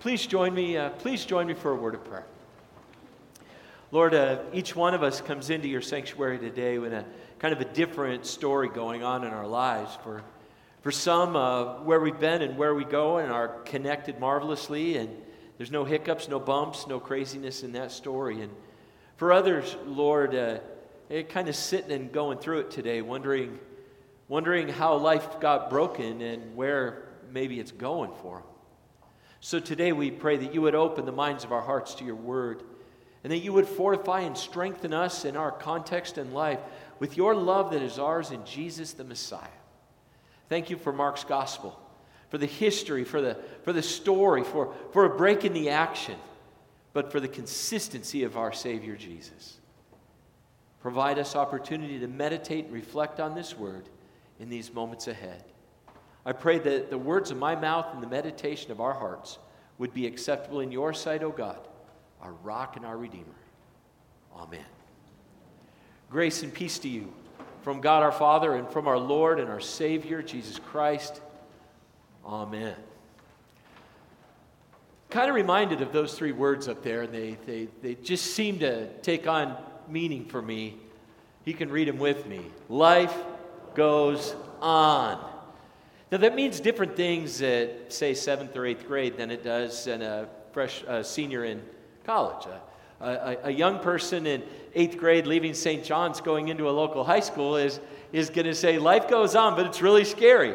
please 0.00 0.26
join 0.26 0.54
me. 0.54 0.78
Uh, 0.78 0.88
please 0.88 1.26
join 1.26 1.46
me 1.46 1.52
for 1.52 1.72
a 1.72 1.76
word 1.76 1.94
of 1.94 2.02
prayer. 2.04 2.24
Lord, 3.92 4.14
uh, 4.14 4.38
each 4.54 4.74
one 4.74 4.94
of 4.94 5.02
us 5.02 5.20
comes 5.20 5.50
into 5.50 5.68
your 5.68 5.82
sanctuary 5.82 6.38
today 6.38 6.78
with 6.78 6.94
a 6.94 7.04
kind 7.38 7.52
of 7.52 7.60
a 7.60 7.66
different 7.66 8.24
story 8.24 8.70
going 8.70 9.02
on 9.02 9.24
in 9.24 9.32
our 9.32 9.46
lives. 9.46 9.98
For, 10.02 10.22
for 10.80 10.90
some, 10.90 11.36
uh, 11.36 11.82
where 11.82 12.00
we've 12.00 12.18
been 12.18 12.40
and 12.40 12.56
where 12.56 12.74
we 12.74 12.84
go 12.84 13.18
and 13.18 13.30
are 13.30 13.48
connected 13.64 14.18
marvelously, 14.18 14.96
and 14.96 15.14
there's 15.58 15.70
no 15.70 15.84
hiccups, 15.84 16.28
no 16.28 16.40
bumps, 16.40 16.86
no 16.86 16.98
craziness 16.98 17.62
in 17.62 17.72
that 17.72 17.92
story. 17.92 18.40
And 18.40 18.50
for 19.16 19.34
others, 19.34 19.76
Lord, 19.84 20.34
uh, 20.34 20.60
kind 21.28 21.46
of 21.50 21.54
sitting 21.54 21.92
and 21.92 22.10
going 22.10 22.38
through 22.38 22.60
it 22.60 22.70
today, 22.70 23.02
wondering, 23.02 23.58
wondering 24.28 24.68
how 24.68 24.96
life 24.96 25.40
got 25.40 25.68
broken 25.68 26.22
and 26.22 26.56
where 26.56 27.02
maybe 27.30 27.60
it's 27.60 27.72
going 27.72 28.12
for 28.22 28.38
them. 28.38 28.49
So 29.40 29.58
today 29.58 29.92
we 29.92 30.10
pray 30.10 30.36
that 30.36 30.54
you 30.54 30.62
would 30.62 30.74
open 30.74 31.06
the 31.06 31.12
minds 31.12 31.44
of 31.44 31.52
our 31.52 31.62
hearts 31.62 31.94
to 31.96 32.04
your 32.04 32.14
word 32.14 32.62
and 33.24 33.32
that 33.32 33.38
you 33.38 33.52
would 33.52 33.66
fortify 33.66 34.20
and 34.20 34.36
strengthen 34.36 34.92
us 34.92 35.24
in 35.24 35.36
our 35.36 35.50
context 35.50 36.18
and 36.18 36.32
life 36.34 36.60
with 36.98 37.16
your 37.16 37.34
love 37.34 37.72
that 37.72 37.82
is 37.82 37.98
ours 37.98 38.30
in 38.30 38.44
Jesus 38.44 38.92
the 38.92 39.04
Messiah. 39.04 39.48
Thank 40.48 40.68
you 40.68 40.76
for 40.76 40.92
Mark's 40.92 41.24
gospel, 41.24 41.78
for 42.28 42.38
the 42.38 42.46
history, 42.46 43.04
for 43.04 43.20
the, 43.20 43.38
for 43.62 43.72
the 43.72 43.82
story, 43.82 44.44
for, 44.44 44.74
for 44.92 45.04
a 45.04 45.16
break 45.16 45.44
in 45.44 45.52
the 45.52 45.70
action, 45.70 46.16
but 46.92 47.10
for 47.10 47.20
the 47.20 47.28
consistency 47.28 48.24
of 48.24 48.36
our 48.36 48.52
Savior 48.52 48.96
Jesus. 48.96 49.58
Provide 50.80 51.18
us 51.18 51.36
opportunity 51.36 51.98
to 51.98 52.08
meditate 52.08 52.66
and 52.66 52.74
reflect 52.74 53.20
on 53.20 53.34
this 53.34 53.56
word 53.56 53.84
in 54.38 54.48
these 54.48 54.72
moments 54.72 55.08
ahead. 55.08 55.44
I 56.24 56.32
pray 56.32 56.58
that 56.58 56.90
the 56.90 56.98
words 56.98 57.30
of 57.30 57.38
my 57.38 57.56
mouth 57.56 57.86
and 57.92 58.02
the 58.02 58.06
meditation 58.06 58.70
of 58.70 58.80
our 58.80 58.92
hearts 58.92 59.38
would 59.78 59.94
be 59.94 60.06
acceptable 60.06 60.60
in 60.60 60.70
your 60.70 60.92
sight, 60.92 61.22
O 61.22 61.30
God 61.30 61.58
our 62.22 62.32
rock 62.42 62.76
and 62.76 62.84
our 62.84 62.96
redeemer. 62.96 63.24
Amen. 64.36 64.64
Grace 66.10 66.42
and 66.42 66.52
peace 66.52 66.78
to 66.80 66.88
you 66.88 67.12
from 67.62 67.80
God 67.80 68.02
our 68.02 68.12
Father 68.12 68.54
and 68.54 68.68
from 68.68 68.88
our 68.88 68.98
Lord 68.98 69.38
and 69.38 69.48
our 69.48 69.60
Savior, 69.60 70.22
Jesus 70.22 70.58
Christ. 70.58 71.20
Amen. 72.24 72.74
Kind 75.08 75.28
of 75.28 75.34
reminded 75.34 75.82
of 75.82 75.92
those 75.92 76.14
three 76.14 76.32
words 76.32 76.68
up 76.68 76.82
there, 76.82 77.02
and 77.02 77.12
they, 77.12 77.36
they, 77.46 77.68
they 77.82 77.94
just 77.96 78.34
seem 78.34 78.60
to 78.60 78.86
take 79.00 79.26
on 79.26 79.56
meaning 79.88 80.24
for 80.24 80.40
me. 80.40 80.76
He 81.44 81.52
can 81.52 81.70
read 81.70 81.88
them 81.88 81.98
with 81.98 82.26
me. 82.26 82.44
Life 82.68 83.14
goes 83.74 84.34
on. 84.60 85.24
Now, 86.10 86.18
that 86.18 86.34
means 86.34 86.58
different 86.58 86.96
things 86.96 87.40
at, 87.40 87.92
say, 87.92 88.14
seventh 88.14 88.56
or 88.56 88.66
eighth 88.66 88.86
grade 88.86 89.16
than 89.16 89.30
it 89.30 89.44
does 89.44 89.86
in 89.86 90.02
a 90.02 90.28
fresh 90.52 90.82
senior 91.02 91.44
in 91.44 91.62
college. 92.04 92.46
A, 93.00 93.06
a, 93.06 93.36
a, 93.44 93.50
young 93.50 93.78
person 93.78 94.26
in 94.26 94.42
eighth 94.74 94.98
grade 94.98 95.26
leaving 95.26 95.54
St. 95.54 95.84
John's 95.84 96.20
going 96.20 96.48
into 96.48 96.68
a 96.68 96.72
local 96.72 97.04
high 97.04 97.20
school 97.20 97.56
is, 97.56 97.78
is 98.12 98.28
going 98.28 98.46
to 98.46 98.54
say, 98.54 98.78
Life 98.78 99.08
goes 99.08 99.36
on, 99.36 99.54
but 99.54 99.66
it's 99.66 99.80
really 99.80 100.04
scary. 100.04 100.54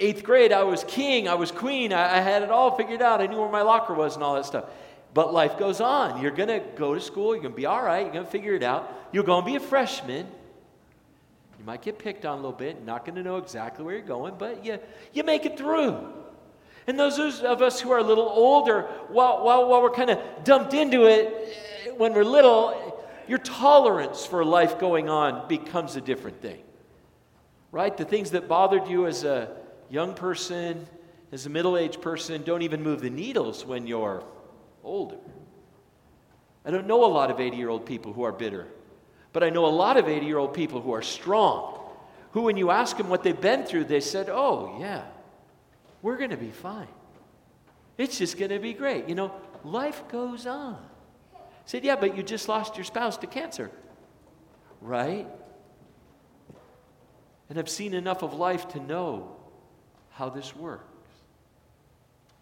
Eighth 0.00 0.22
grade, 0.22 0.52
I 0.52 0.62
was 0.62 0.84
king, 0.84 1.28
I 1.28 1.34
was 1.34 1.50
queen, 1.50 1.92
I, 1.92 2.18
I 2.18 2.20
had 2.20 2.42
it 2.42 2.50
all 2.50 2.76
figured 2.76 3.02
out, 3.02 3.20
I 3.20 3.26
knew 3.26 3.40
where 3.40 3.50
my 3.50 3.62
locker 3.62 3.94
was 3.94 4.14
and 4.14 4.22
all 4.22 4.36
that 4.36 4.46
stuff. 4.46 4.66
But 5.14 5.32
life 5.32 5.58
goes 5.58 5.80
on. 5.80 6.22
You're 6.22 6.30
going 6.30 6.48
to 6.48 6.62
go 6.76 6.94
to 6.94 7.00
school, 7.00 7.34
you're 7.34 7.42
going 7.42 7.54
to 7.54 7.56
be 7.56 7.66
all 7.66 7.82
right, 7.82 8.04
you're 8.04 8.12
going 8.12 8.24
to 8.24 8.30
figure 8.30 8.54
it 8.54 8.62
out. 8.62 8.92
You're 9.10 9.24
going 9.24 9.42
to 9.42 9.46
be 9.46 9.56
a 9.56 9.60
freshman. 9.60 10.28
Might 11.68 11.82
get 11.82 11.98
picked 11.98 12.24
on 12.24 12.32
a 12.32 12.36
little 12.36 12.52
bit, 12.52 12.82
not 12.86 13.04
going 13.04 13.16
to 13.16 13.22
know 13.22 13.36
exactly 13.36 13.84
where 13.84 13.94
you're 13.94 14.02
going, 14.02 14.36
but 14.38 14.64
you, 14.64 14.78
you 15.12 15.22
make 15.22 15.44
it 15.44 15.58
through. 15.58 15.98
And 16.86 16.98
those 16.98 17.18
of 17.42 17.60
us 17.60 17.78
who 17.78 17.90
are 17.90 17.98
a 17.98 18.02
little 18.02 18.26
older, 18.26 18.84
while, 19.08 19.44
while, 19.44 19.68
while 19.68 19.82
we're 19.82 19.90
kind 19.90 20.08
of 20.08 20.18
dumped 20.44 20.72
into 20.72 21.04
it 21.04 21.26
eh, 21.84 21.90
when 21.90 22.14
we're 22.14 22.24
little, 22.24 22.98
your 23.28 23.36
tolerance 23.36 24.24
for 24.24 24.46
life 24.46 24.78
going 24.78 25.10
on 25.10 25.46
becomes 25.46 25.94
a 25.94 26.00
different 26.00 26.40
thing. 26.40 26.62
Right? 27.70 27.94
The 27.94 28.06
things 28.06 28.30
that 28.30 28.48
bothered 28.48 28.88
you 28.88 29.06
as 29.06 29.24
a 29.24 29.50
young 29.90 30.14
person, 30.14 30.86
as 31.32 31.44
a 31.44 31.50
middle 31.50 31.76
aged 31.76 32.00
person, 32.00 32.44
don't 32.44 32.62
even 32.62 32.82
move 32.82 33.02
the 33.02 33.10
needles 33.10 33.66
when 33.66 33.86
you're 33.86 34.24
older. 34.82 35.18
I 36.64 36.70
don't 36.70 36.86
know 36.86 37.04
a 37.04 37.12
lot 37.12 37.30
of 37.30 37.40
80 37.40 37.58
year 37.58 37.68
old 37.68 37.84
people 37.84 38.14
who 38.14 38.22
are 38.22 38.32
bitter, 38.32 38.68
but 39.32 39.44
I 39.44 39.50
know 39.50 39.66
a 39.66 39.68
lot 39.68 39.96
of 39.96 40.08
80 40.08 40.26
year 40.26 40.38
old 40.38 40.54
people 40.54 40.80
who 40.80 40.92
are 40.92 41.02
strong, 41.02 41.80
who, 42.32 42.42
when 42.42 42.56
you 42.56 42.70
ask 42.70 42.96
them 42.96 43.08
what 43.08 43.22
they've 43.22 43.40
been 43.40 43.64
through, 43.64 43.84
they 43.84 44.00
said, 44.00 44.28
Oh, 44.28 44.76
yeah, 44.80 45.04
we're 46.02 46.16
going 46.16 46.30
to 46.30 46.36
be 46.36 46.50
fine. 46.50 46.88
It's 47.96 48.18
just 48.18 48.38
going 48.38 48.50
to 48.50 48.58
be 48.58 48.72
great. 48.72 49.08
You 49.08 49.14
know, 49.14 49.32
life 49.64 50.02
goes 50.08 50.46
on. 50.46 50.78
I 51.34 51.38
said, 51.66 51.84
Yeah, 51.84 51.96
but 51.96 52.16
you 52.16 52.22
just 52.22 52.48
lost 52.48 52.76
your 52.76 52.84
spouse 52.84 53.16
to 53.18 53.26
cancer. 53.26 53.70
Right? 54.80 55.26
And 57.48 57.58
I've 57.58 57.68
seen 57.68 57.94
enough 57.94 58.22
of 58.22 58.34
life 58.34 58.68
to 58.68 58.80
know 58.80 59.36
how 60.10 60.28
this 60.28 60.54
works. 60.54 60.84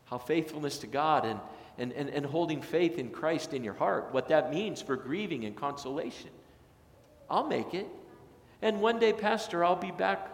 How 0.07 0.19
faithfulness 0.19 0.79
to 0.79 0.87
God 0.87 1.25
and, 1.25 1.41
and, 1.79 1.93
and, 1.93 2.09
and 2.11 2.27
holding 2.27 2.61
faith 2.61 2.99
in 2.99 3.11
Christ 3.11 3.55
in 3.55 3.63
your 3.63 3.75
heart, 3.75 4.13
what 4.13 4.29
that 4.29 4.53
means 4.53 4.83
for 4.83 4.97
grieving 4.97 5.45
and 5.45 5.57
consolation. 5.57 6.31
I'll 7.29 7.47
make 7.47 7.75
it. 7.75 7.87
And 8.63 8.81
one 8.81 8.99
day, 8.99 9.13
Pastor, 9.13 9.65
I'll 9.65 9.77
be 9.77 9.91
back 9.91 10.31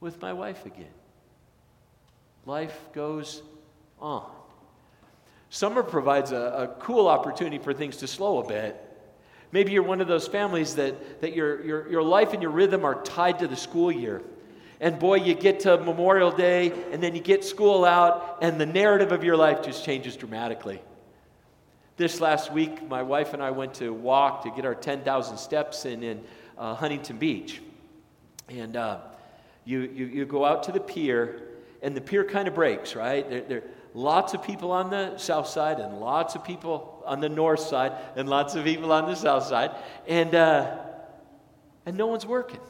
with 0.00 0.20
my 0.20 0.32
wife 0.32 0.64
again. 0.66 0.86
Life 2.46 2.78
goes 2.92 3.42
on. 4.00 4.30
Summer 5.50 5.82
provides 5.82 6.32
a, 6.32 6.36
a, 6.36 6.68
cool 6.80 7.08
opportunity 7.08 7.58
for 7.58 7.72
things 7.72 7.96
to 7.98 8.06
slow 8.06 8.38
a 8.38 8.46
bit. 8.46 8.76
Maybe 9.50 9.72
you're 9.72 9.82
one 9.82 10.00
of 10.00 10.08
those 10.08 10.28
families 10.28 10.74
that, 10.74 11.22
that 11.22 11.34
your, 11.34 11.64
your, 11.64 11.90
your 11.90 12.02
life 12.02 12.34
and 12.34 12.42
your 12.42 12.50
rhythm 12.50 12.84
are 12.84 13.02
tied 13.02 13.38
to 13.38 13.48
the 13.48 13.56
school 13.56 13.90
year. 13.90 14.22
And 14.80 14.98
boy, 14.98 15.16
you 15.16 15.34
get 15.34 15.60
to 15.60 15.78
Memorial 15.78 16.30
Day, 16.30 16.72
and 16.92 17.02
then 17.02 17.14
you 17.14 17.20
get 17.20 17.44
school 17.44 17.84
out, 17.84 18.38
and 18.42 18.60
the 18.60 18.66
narrative 18.66 19.10
of 19.10 19.24
your 19.24 19.36
life 19.36 19.62
just 19.62 19.84
changes 19.84 20.16
dramatically. 20.16 20.80
This 21.98 22.20
last 22.20 22.52
week, 22.52 22.88
my 22.88 23.02
wife 23.02 23.34
and 23.34 23.42
I 23.42 23.50
went 23.50 23.74
to 23.74 23.92
walk 23.92 24.44
to 24.44 24.52
get 24.52 24.64
our 24.64 24.76
10,000 24.76 25.36
steps 25.36 25.84
in, 25.84 26.04
in 26.04 26.22
uh, 26.56 26.76
Huntington 26.76 27.18
Beach. 27.18 27.60
And 28.48 28.76
uh, 28.76 29.00
you, 29.64 29.80
you, 29.80 30.06
you 30.06 30.24
go 30.24 30.44
out 30.44 30.62
to 30.62 30.72
the 30.72 30.78
pier, 30.78 31.42
and 31.82 31.96
the 31.96 32.00
pier 32.00 32.22
kind 32.22 32.46
of 32.46 32.54
breaks, 32.54 32.94
right? 32.94 33.28
There, 33.28 33.40
there 33.40 33.62
lots 33.94 34.32
of 34.32 34.44
people 34.44 34.70
on 34.70 34.90
the 34.90 35.18
south 35.18 35.48
side 35.48 35.80
and 35.80 35.98
lots 35.98 36.36
of 36.36 36.44
people 36.44 37.02
on 37.04 37.18
the 37.18 37.28
north 37.28 37.58
side 37.58 37.94
and 38.14 38.28
lots 38.28 38.54
of 38.54 38.62
people 38.62 38.92
on 38.92 39.06
the 39.06 39.16
south 39.16 39.46
side, 39.46 39.72
and 40.06 40.36
uh, 40.36 40.76
and 41.84 41.96
no 41.96 42.06
one's 42.06 42.24
working. 42.24 42.60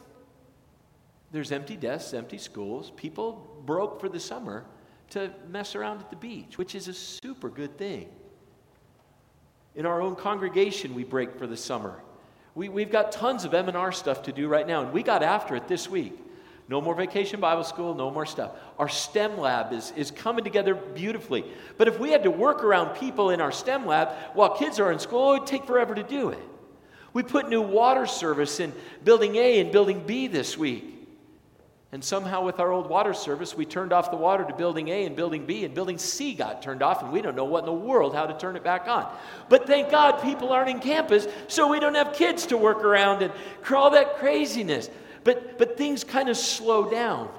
There's 1.32 1.52
empty 1.52 1.76
desks, 1.76 2.14
empty 2.14 2.38
schools. 2.38 2.92
People 2.96 3.62
broke 3.66 4.00
for 4.00 4.08
the 4.08 4.20
summer 4.20 4.64
to 5.10 5.30
mess 5.50 5.74
around 5.74 6.00
at 6.00 6.08
the 6.08 6.16
beach, 6.16 6.56
which 6.56 6.74
is 6.74 6.88
a 6.88 6.94
super 6.94 7.50
good 7.50 7.76
thing. 7.76 8.08
In 9.74 9.86
our 9.86 10.00
own 10.00 10.16
congregation, 10.16 10.94
we 10.94 11.04
break 11.04 11.38
for 11.38 11.46
the 11.46 11.56
summer. 11.56 12.00
We, 12.54 12.68
we've 12.68 12.90
got 12.90 13.12
tons 13.12 13.44
of 13.44 13.54
M&R 13.54 13.92
stuff 13.92 14.24
to 14.24 14.32
do 14.32 14.48
right 14.48 14.66
now, 14.66 14.82
and 14.82 14.92
we 14.92 15.02
got 15.02 15.22
after 15.22 15.54
it 15.54 15.68
this 15.68 15.88
week. 15.88 16.18
No 16.68 16.80
more 16.82 16.94
vacation 16.94 17.40
Bible 17.40 17.64
school, 17.64 17.94
no 17.94 18.10
more 18.10 18.26
stuff. 18.26 18.50
Our 18.78 18.88
STEM 18.88 19.38
lab 19.38 19.72
is, 19.72 19.92
is 19.96 20.10
coming 20.10 20.44
together 20.44 20.74
beautifully. 20.74 21.44
But 21.78 21.88
if 21.88 21.98
we 21.98 22.10
had 22.10 22.24
to 22.24 22.30
work 22.30 22.62
around 22.62 22.96
people 22.96 23.30
in 23.30 23.40
our 23.40 23.52
STEM 23.52 23.86
lab 23.86 24.08
while 24.34 24.56
kids 24.56 24.78
are 24.78 24.92
in 24.92 24.98
school, 24.98 25.34
it 25.34 25.38
would 25.40 25.46
take 25.46 25.64
forever 25.64 25.94
to 25.94 26.02
do 26.02 26.28
it. 26.28 26.38
We 27.14 27.22
put 27.22 27.48
new 27.48 27.62
water 27.62 28.06
service 28.06 28.60
in 28.60 28.74
building 29.02 29.36
A 29.36 29.60
and 29.60 29.72
building 29.72 30.04
B 30.06 30.26
this 30.26 30.58
week. 30.58 30.97
And 31.90 32.04
somehow, 32.04 32.44
with 32.44 32.60
our 32.60 32.70
old 32.70 32.90
water 32.90 33.14
service, 33.14 33.56
we 33.56 33.64
turned 33.64 33.94
off 33.94 34.10
the 34.10 34.16
water 34.16 34.44
to 34.44 34.54
building 34.54 34.88
A 34.88 35.06
and 35.06 35.16
building 35.16 35.46
B, 35.46 35.64
and 35.64 35.74
building 35.74 35.96
C 35.96 36.34
got 36.34 36.60
turned 36.60 36.82
off, 36.82 37.02
and 37.02 37.10
we 37.10 37.22
don't 37.22 37.34
know 37.34 37.46
what 37.46 37.60
in 37.60 37.66
the 37.66 37.72
world 37.72 38.14
how 38.14 38.26
to 38.26 38.36
turn 38.36 38.56
it 38.56 38.64
back 38.64 38.86
on. 38.88 39.10
But 39.48 39.66
thank 39.66 39.90
God 39.90 40.22
people 40.22 40.50
aren't 40.52 40.68
in 40.68 40.80
campus, 40.80 41.26
so 41.46 41.68
we 41.68 41.80
don't 41.80 41.94
have 41.94 42.12
kids 42.12 42.46
to 42.46 42.58
work 42.58 42.84
around 42.84 43.22
and 43.22 43.32
all 43.74 43.90
that 43.90 44.16
craziness. 44.16 44.90
But, 45.24 45.56
but 45.56 45.78
things 45.78 46.04
kind 46.04 46.28
of 46.28 46.36
slow 46.36 46.90
down 46.90 47.30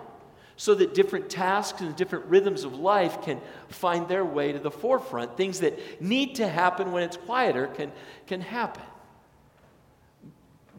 so 0.57 0.73
that 0.75 0.95
different 0.95 1.29
tasks 1.29 1.81
and 1.81 1.95
different 1.95 2.25
rhythms 2.25 2.63
of 2.63 2.73
life 2.73 3.21
can 3.21 3.39
find 3.67 4.07
their 4.07 4.25
way 4.25 4.51
to 4.51 4.59
the 4.59 4.71
forefront. 4.71 5.37
Things 5.37 5.59
that 5.59 6.01
need 6.01 6.35
to 6.35 6.47
happen 6.47 6.91
when 6.91 7.03
it's 7.03 7.17
quieter 7.17 7.67
can, 7.67 7.91
can 8.25 8.41
happen. 8.41 8.83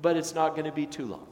But 0.03 0.17
it's 0.17 0.35
not 0.35 0.50
going 0.50 0.67
to 0.67 0.73
be 0.73 0.87
too 0.87 1.06
long. 1.06 1.30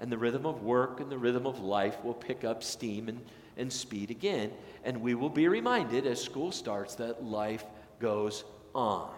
And 0.00 0.10
the 0.10 0.18
rhythm 0.18 0.46
of 0.46 0.62
work 0.62 1.00
and 1.00 1.10
the 1.10 1.18
rhythm 1.18 1.46
of 1.46 1.60
life 1.60 2.02
will 2.02 2.14
pick 2.14 2.42
up 2.42 2.62
steam 2.62 3.08
and, 3.08 3.20
and 3.56 3.72
speed 3.72 4.10
again. 4.10 4.50
And 4.82 5.02
we 5.02 5.14
will 5.14 5.28
be 5.28 5.46
reminded 5.46 6.06
as 6.06 6.20
school 6.20 6.50
starts 6.50 6.94
that 6.96 7.22
life 7.22 7.64
goes 8.00 8.44
on. 8.74 9.10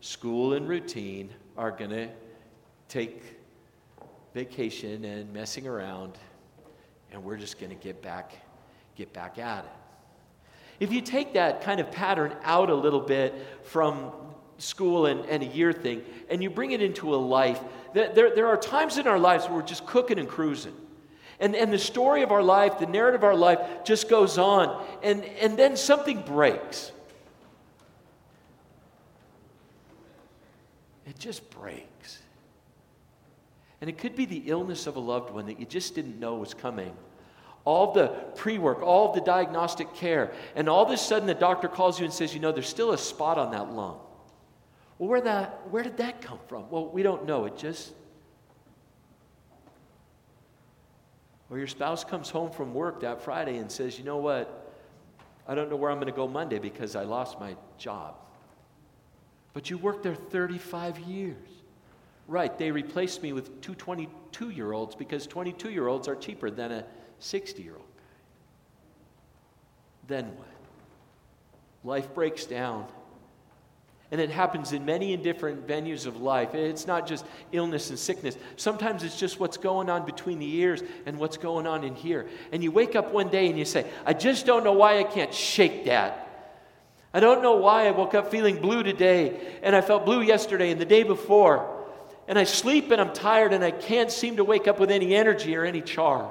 School 0.00 0.52
and 0.52 0.68
routine 0.68 1.30
are 1.56 1.70
going 1.70 1.90
to 1.90 2.08
take 2.88 3.22
vacation 4.34 5.04
and 5.06 5.32
messing 5.32 5.66
around, 5.66 6.12
and 7.10 7.24
we're 7.24 7.38
just 7.38 7.58
going 7.58 7.70
to 7.70 7.82
get 7.82 8.02
back, 8.02 8.34
get 8.94 9.10
back 9.14 9.38
at 9.38 9.64
it. 9.64 9.70
If 10.78 10.92
you 10.92 11.00
take 11.00 11.32
that 11.32 11.62
kind 11.62 11.80
of 11.80 11.90
pattern 11.90 12.36
out 12.44 12.68
a 12.68 12.74
little 12.74 13.00
bit 13.00 13.34
from 13.62 14.12
school 14.58 15.06
and, 15.06 15.24
and 15.26 15.42
a 15.42 15.46
year 15.46 15.72
thing, 15.72 16.02
and 16.30 16.42
you 16.42 16.50
bring 16.50 16.72
it 16.72 16.82
into 16.82 17.14
a 17.14 17.16
life, 17.16 17.60
there, 17.92 18.34
there 18.34 18.46
are 18.46 18.56
times 18.56 18.98
in 18.98 19.06
our 19.06 19.18
lives 19.18 19.46
where 19.46 19.54
we're 19.54 19.62
just 19.62 19.86
cooking 19.86 20.18
and 20.18 20.28
cruising. 20.28 20.74
And, 21.38 21.54
and 21.54 21.72
the 21.72 21.78
story 21.78 22.22
of 22.22 22.32
our 22.32 22.42
life, 22.42 22.78
the 22.78 22.86
narrative 22.86 23.20
of 23.20 23.24
our 23.24 23.36
life 23.36 23.84
just 23.84 24.08
goes 24.08 24.38
on. 24.38 24.84
And, 25.02 25.24
and 25.24 25.58
then 25.58 25.76
something 25.76 26.22
breaks. 26.22 26.92
It 31.06 31.18
just 31.18 31.48
breaks. 31.50 32.22
And 33.80 33.90
it 33.90 33.98
could 33.98 34.16
be 34.16 34.24
the 34.24 34.44
illness 34.46 34.86
of 34.86 34.96
a 34.96 35.00
loved 35.00 35.32
one 35.32 35.46
that 35.46 35.60
you 35.60 35.66
just 35.66 35.94
didn't 35.94 36.18
know 36.18 36.36
was 36.36 36.54
coming. 36.54 36.94
All 37.64 37.92
the 37.92 38.08
pre 38.36 38.58
work, 38.58 38.80
all 38.80 39.12
the 39.12 39.20
diagnostic 39.20 39.94
care, 39.94 40.32
and 40.54 40.68
all 40.68 40.84
of 40.84 40.90
a 40.90 40.96
sudden 40.96 41.26
the 41.26 41.34
doctor 41.34 41.68
calls 41.68 41.98
you 41.98 42.04
and 42.04 42.14
says, 42.14 42.32
You 42.32 42.40
know, 42.40 42.52
there's 42.52 42.68
still 42.68 42.92
a 42.92 42.98
spot 42.98 43.38
on 43.38 43.50
that 43.50 43.72
lung. 43.72 43.98
Well, 44.98 45.08
where, 45.08 45.20
that, 45.20 45.70
where 45.70 45.82
did 45.82 45.98
that 45.98 46.22
come 46.22 46.38
from? 46.48 46.70
Well, 46.70 46.88
we 46.88 47.02
don't 47.02 47.26
know. 47.26 47.44
It 47.44 47.56
just. 47.56 47.92
Or 51.50 51.58
your 51.58 51.66
spouse 51.66 52.02
comes 52.02 52.30
home 52.30 52.50
from 52.50 52.74
work 52.74 53.00
that 53.00 53.20
Friday 53.20 53.58
and 53.58 53.70
says, 53.70 53.98
You 53.98 54.04
know 54.04 54.16
what? 54.16 54.74
I 55.46 55.54
don't 55.54 55.70
know 55.70 55.76
where 55.76 55.90
I'm 55.90 55.98
going 55.98 56.06
to 56.06 56.16
go 56.16 56.26
Monday 56.26 56.58
because 56.58 56.96
I 56.96 57.04
lost 57.04 57.38
my 57.38 57.54
job. 57.78 58.16
But 59.52 59.70
you 59.70 59.78
worked 59.78 60.02
there 60.02 60.14
35 60.14 60.98
years. 61.00 61.36
Right, 62.28 62.58
they 62.58 62.72
replaced 62.72 63.22
me 63.22 63.32
with 63.32 63.60
two 63.60 63.76
22 63.76 64.50
year 64.50 64.72
olds 64.72 64.96
because 64.96 65.28
22 65.28 65.70
year 65.70 65.86
olds 65.86 66.08
are 66.08 66.16
cheaper 66.16 66.50
than 66.50 66.72
a 66.72 66.84
60 67.20 67.62
year 67.62 67.74
old 67.74 67.84
guy. 67.96 68.02
Then 70.08 70.36
what? 70.36 70.48
Life 71.84 72.12
breaks 72.14 72.44
down 72.44 72.86
and 74.10 74.20
it 74.20 74.30
happens 74.30 74.72
in 74.72 74.84
many 74.84 75.14
and 75.14 75.22
different 75.22 75.66
venues 75.66 76.06
of 76.06 76.20
life. 76.20 76.54
It's 76.54 76.86
not 76.86 77.08
just 77.08 77.24
illness 77.50 77.90
and 77.90 77.98
sickness. 77.98 78.36
Sometimes 78.56 79.02
it's 79.02 79.18
just 79.18 79.40
what's 79.40 79.56
going 79.56 79.90
on 79.90 80.06
between 80.06 80.38
the 80.38 80.56
ears 80.56 80.82
and 81.06 81.18
what's 81.18 81.36
going 81.36 81.66
on 81.66 81.82
in 81.82 81.94
here. 81.94 82.26
And 82.52 82.62
you 82.62 82.70
wake 82.70 82.94
up 82.94 83.12
one 83.12 83.28
day 83.28 83.48
and 83.48 83.58
you 83.58 83.64
say, 83.64 83.84
I 84.04 84.12
just 84.12 84.46
don't 84.46 84.62
know 84.62 84.74
why 84.74 84.98
I 84.98 85.04
can't 85.04 85.34
shake 85.34 85.86
that. 85.86 86.22
I 87.12 87.20
don't 87.20 87.42
know 87.42 87.56
why 87.56 87.88
I 87.88 87.90
woke 87.90 88.14
up 88.14 88.30
feeling 88.30 88.60
blue 88.60 88.82
today 88.82 89.58
and 89.62 89.74
I 89.74 89.80
felt 89.80 90.04
blue 90.04 90.22
yesterday 90.22 90.70
and 90.70 90.80
the 90.80 90.84
day 90.84 91.02
before. 91.02 91.72
And 92.28 92.38
I 92.38 92.44
sleep 92.44 92.90
and 92.92 93.00
I'm 93.00 93.12
tired 93.12 93.52
and 93.52 93.64
I 93.64 93.70
can't 93.70 94.10
seem 94.10 94.36
to 94.36 94.44
wake 94.44 94.68
up 94.68 94.78
with 94.78 94.90
any 94.90 95.16
energy 95.16 95.56
or 95.56 95.64
any 95.64 95.80
charge. 95.80 96.30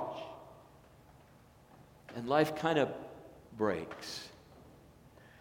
And 2.15 2.29
life 2.29 2.55
kind 2.55 2.79
of 2.79 2.89
breaks. 3.57 4.29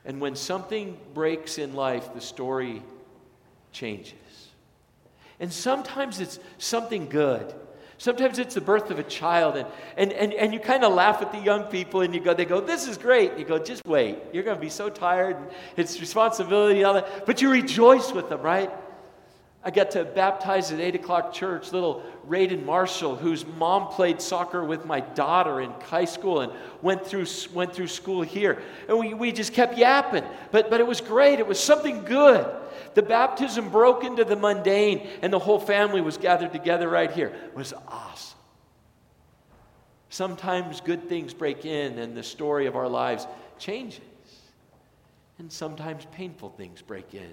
And 0.05 0.21
when 0.21 0.37
something 0.37 0.99
breaks 1.15 1.59
in 1.59 1.75
life, 1.75 2.13
the 2.15 2.21
story 2.21 2.83
changes. 3.73 4.13
And 5.41 5.53
sometimes 5.53 6.21
it's 6.21 6.39
something 6.59 7.09
good. 7.09 7.55
Sometimes 7.97 8.39
it's 8.39 8.55
the 8.55 8.61
birth 8.61 8.91
of 8.91 8.99
a 8.99 9.03
child, 9.03 9.57
and, 9.57 9.67
and, 9.97 10.13
and, 10.13 10.35
and 10.35 10.53
you 10.53 10.59
kind 10.59 10.85
of 10.85 10.93
laugh 10.93 11.23
at 11.23 11.33
the 11.33 11.39
young 11.39 11.65
people, 11.65 12.01
and 12.01 12.15
you 12.15 12.21
go, 12.21 12.35
they 12.35 12.45
go, 12.45 12.61
This 12.61 12.89
is 12.89 12.99
great. 12.99 13.31
And 13.31 13.41
you 13.41 13.47
go, 13.47 13.59
Just 13.59 13.87
wait. 13.87 14.19
You're 14.33 14.43
going 14.43 14.57
to 14.57 14.61
be 14.61 14.69
so 14.69 14.91
tired, 14.91 15.37
and 15.37 15.49
it's 15.77 16.01
responsibility, 16.01 16.79
and 16.79 16.87
all 16.87 16.95
that. 16.95 17.25
But 17.25 17.41
you 17.41 17.51
rejoice 17.51 18.13
with 18.13 18.29
them, 18.29 18.43
right? 18.43 18.71
I 19.67 19.71
got 19.71 19.93
to 19.93 20.05
baptize 20.05 20.71
at 20.73 20.81
8 20.81 20.95
o'clock 20.95 21.33
church 21.33 21.73
little 21.73 22.03
Raiden 22.29 22.67
Marshall, 22.67 23.17
whose 23.17 23.47
mom 23.47 23.89
played 23.89 24.21
soccer 24.21 24.63
with 24.63 24.85
my 24.85 25.01
daughter 25.01 25.63
in 25.63 25.71
high 25.71 26.05
school 26.05 26.43
and 26.43 26.53
went 26.83 27.07
through, 27.07 27.27
went 27.55 27.75
through 27.75 27.87
school 27.87 28.21
here. 28.21 28.63
And 28.89 28.99
we, 28.99 29.15
we 29.15 29.33
just 29.33 29.55
kept 29.55 29.79
yapping. 29.79 30.25
But, 30.51 30.69
but 30.69 30.81
it 30.81 30.87
was 30.87 31.01
great. 31.01 31.39
It 31.39 31.47
was 31.47 31.59
something 31.59 32.05
good. 32.05 32.47
The 32.93 33.03
baptism 33.03 33.71
broke 33.71 34.05
into 34.05 34.25
the 34.25 34.37
mundane, 34.37 35.09
and 35.23 35.33
the 35.33 35.39
whole 35.39 35.59
family 35.59 36.03
was 36.03 36.19
gathered 36.19 36.53
together 36.53 36.87
right 36.87 37.11
here. 37.11 37.29
It 37.29 37.57
was 37.57 37.73
awesome. 37.89 38.39
Sometimes 40.11 40.83
good 40.83 41.09
things 41.09 41.33
break 41.33 41.65
in, 41.65 41.99
and 41.99 42.15
the 42.15 42.23
story 42.23 42.67
of 42.67 42.77
our 42.77 42.89
lives 42.89 43.27
changes. 43.59 44.01
And 45.39 45.51
sometimes 45.51 46.07
painful 46.13 46.51
things 46.51 46.83
break 46.83 47.15
in 47.15 47.33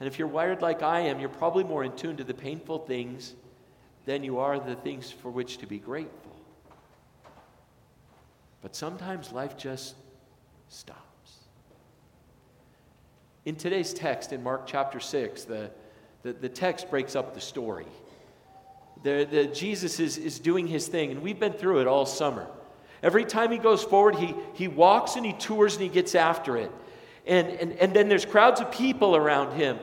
and 0.00 0.06
if 0.06 0.18
you're 0.18 0.28
wired 0.28 0.62
like 0.62 0.82
I 0.82 1.00
am, 1.00 1.18
you're 1.18 1.28
probably 1.28 1.64
more 1.64 1.84
in 1.84 1.94
tune 1.96 2.16
to 2.18 2.24
the 2.24 2.34
painful 2.34 2.80
things 2.80 3.34
than 4.06 4.22
you 4.22 4.38
are 4.38 4.58
the 4.58 4.76
things 4.76 5.10
for 5.10 5.30
which 5.30 5.58
to 5.58 5.66
be 5.66 5.78
grateful. 5.78 6.36
But 8.62 8.74
sometimes 8.74 9.32
life 9.32 9.56
just 9.56 9.94
stops. 10.68 10.98
In 13.44 13.56
today's 13.56 13.92
text, 13.92 14.32
in 14.32 14.42
Mark 14.42 14.66
chapter 14.66 15.00
6, 15.00 15.44
the, 15.44 15.70
the, 16.22 16.32
the 16.32 16.48
text 16.48 16.90
breaks 16.90 17.16
up 17.16 17.34
the 17.34 17.40
story. 17.40 17.86
The, 19.02 19.26
the, 19.30 19.44
Jesus 19.46 20.00
is, 20.00 20.18
is 20.18 20.38
doing 20.38 20.66
his 20.66 20.88
thing, 20.88 21.10
and 21.10 21.22
we've 21.22 21.38
been 21.38 21.52
through 21.52 21.80
it 21.80 21.86
all 21.86 22.04
summer. 22.04 22.46
Every 23.02 23.24
time 23.24 23.52
he 23.52 23.58
goes 23.58 23.82
forward, 23.84 24.16
he, 24.16 24.34
he 24.54 24.68
walks 24.68 25.16
and 25.16 25.24
he 25.24 25.32
tours 25.32 25.74
and 25.74 25.82
he 25.82 25.88
gets 25.88 26.14
after 26.14 26.56
it. 26.56 26.70
And, 27.26 27.48
and, 27.48 27.72
and 27.74 27.94
then 27.94 28.08
there's 28.08 28.24
crowds 28.24 28.60
of 28.60 28.72
people 28.72 29.14
around 29.14 29.56
him. 29.56 29.78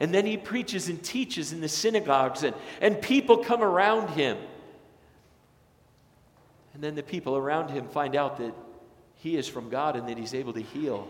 And 0.00 0.14
then 0.14 0.24
he 0.24 0.38
preaches 0.38 0.88
and 0.88 1.02
teaches 1.02 1.52
in 1.52 1.60
the 1.60 1.68
synagogues, 1.68 2.42
and, 2.42 2.56
and 2.80 3.00
people 3.00 3.38
come 3.38 3.62
around 3.62 4.08
him. 4.08 4.38
And 6.72 6.82
then 6.82 6.94
the 6.94 7.02
people 7.02 7.36
around 7.36 7.68
him 7.68 7.86
find 7.88 8.16
out 8.16 8.38
that 8.38 8.54
he 9.16 9.36
is 9.36 9.46
from 9.46 9.68
God 9.68 9.96
and 9.96 10.08
that 10.08 10.16
he's 10.16 10.32
able 10.32 10.54
to 10.54 10.62
heal. 10.62 11.06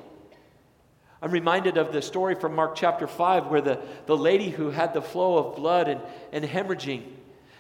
I'm 1.22 1.30
reminded 1.30 1.76
of 1.76 1.92
the 1.92 2.02
story 2.02 2.34
from 2.34 2.54
Mark 2.54 2.74
chapter 2.74 3.06
5 3.06 3.46
where 3.46 3.60
the, 3.60 3.78
the 4.06 4.16
lady 4.16 4.50
who 4.50 4.70
had 4.70 4.94
the 4.94 5.02
flow 5.02 5.38
of 5.38 5.54
blood 5.54 5.86
and, 5.86 6.00
and 6.32 6.44
hemorrhaging, 6.44 7.04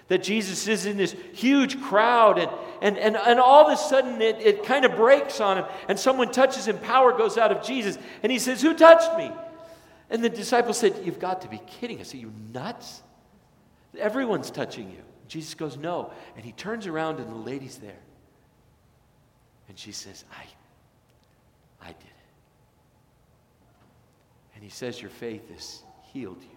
that 0.08 0.24
Jesus 0.24 0.66
is 0.66 0.86
in 0.86 0.96
this 0.96 1.14
huge 1.34 1.80
crowd, 1.80 2.38
and, 2.38 2.50
and, 2.82 2.98
and, 2.98 3.16
and 3.16 3.38
all 3.38 3.68
of 3.68 3.72
a 3.72 3.76
sudden 3.76 4.20
it, 4.20 4.40
it 4.40 4.64
kind 4.64 4.84
of 4.84 4.96
breaks 4.96 5.40
on 5.40 5.58
him, 5.58 5.66
and 5.86 5.96
someone 5.96 6.32
touches 6.32 6.66
him, 6.66 6.78
power 6.78 7.16
goes 7.16 7.38
out 7.38 7.52
of 7.52 7.64
Jesus, 7.64 7.96
and 8.24 8.32
he 8.32 8.40
says, 8.40 8.60
Who 8.60 8.74
touched 8.74 9.16
me? 9.16 9.30
And 10.10 10.24
the 10.24 10.28
disciples 10.28 10.78
said, 10.78 11.00
You've 11.04 11.20
got 11.20 11.42
to 11.42 11.48
be 11.48 11.58
kidding 11.66 12.00
us. 12.00 12.12
Are 12.12 12.18
you 12.18 12.32
nuts? 12.52 13.02
Everyone's 13.98 14.50
touching 14.50 14.90
you. 14.90 15.02
Jesus 15.28 15.54
goes, 15.54 15.76
No. 15.76 16.12
And 16.36 16.44
he 16.44 16.52
turns 16.52 16.86
around 16.86 17.20
and 17.20 17.30
the 17.30 17.36
lady's 17.36 17.78
there. 17.78 18.00
And 19.68 19.78
she 19.78 19.92
says, 19.92 20.24
I, 20.32 20.44
I 21.80 21.88
did 21.88 22.02
it. 22.02 22.06
And 24.56 24.64
he 24.64 24.70
says, 24.70 25.00
Your 25.00 25.10
faith 25.10 25.48
has 25.50 25.82
healed 26.12 26.42
you. 26.42 26.48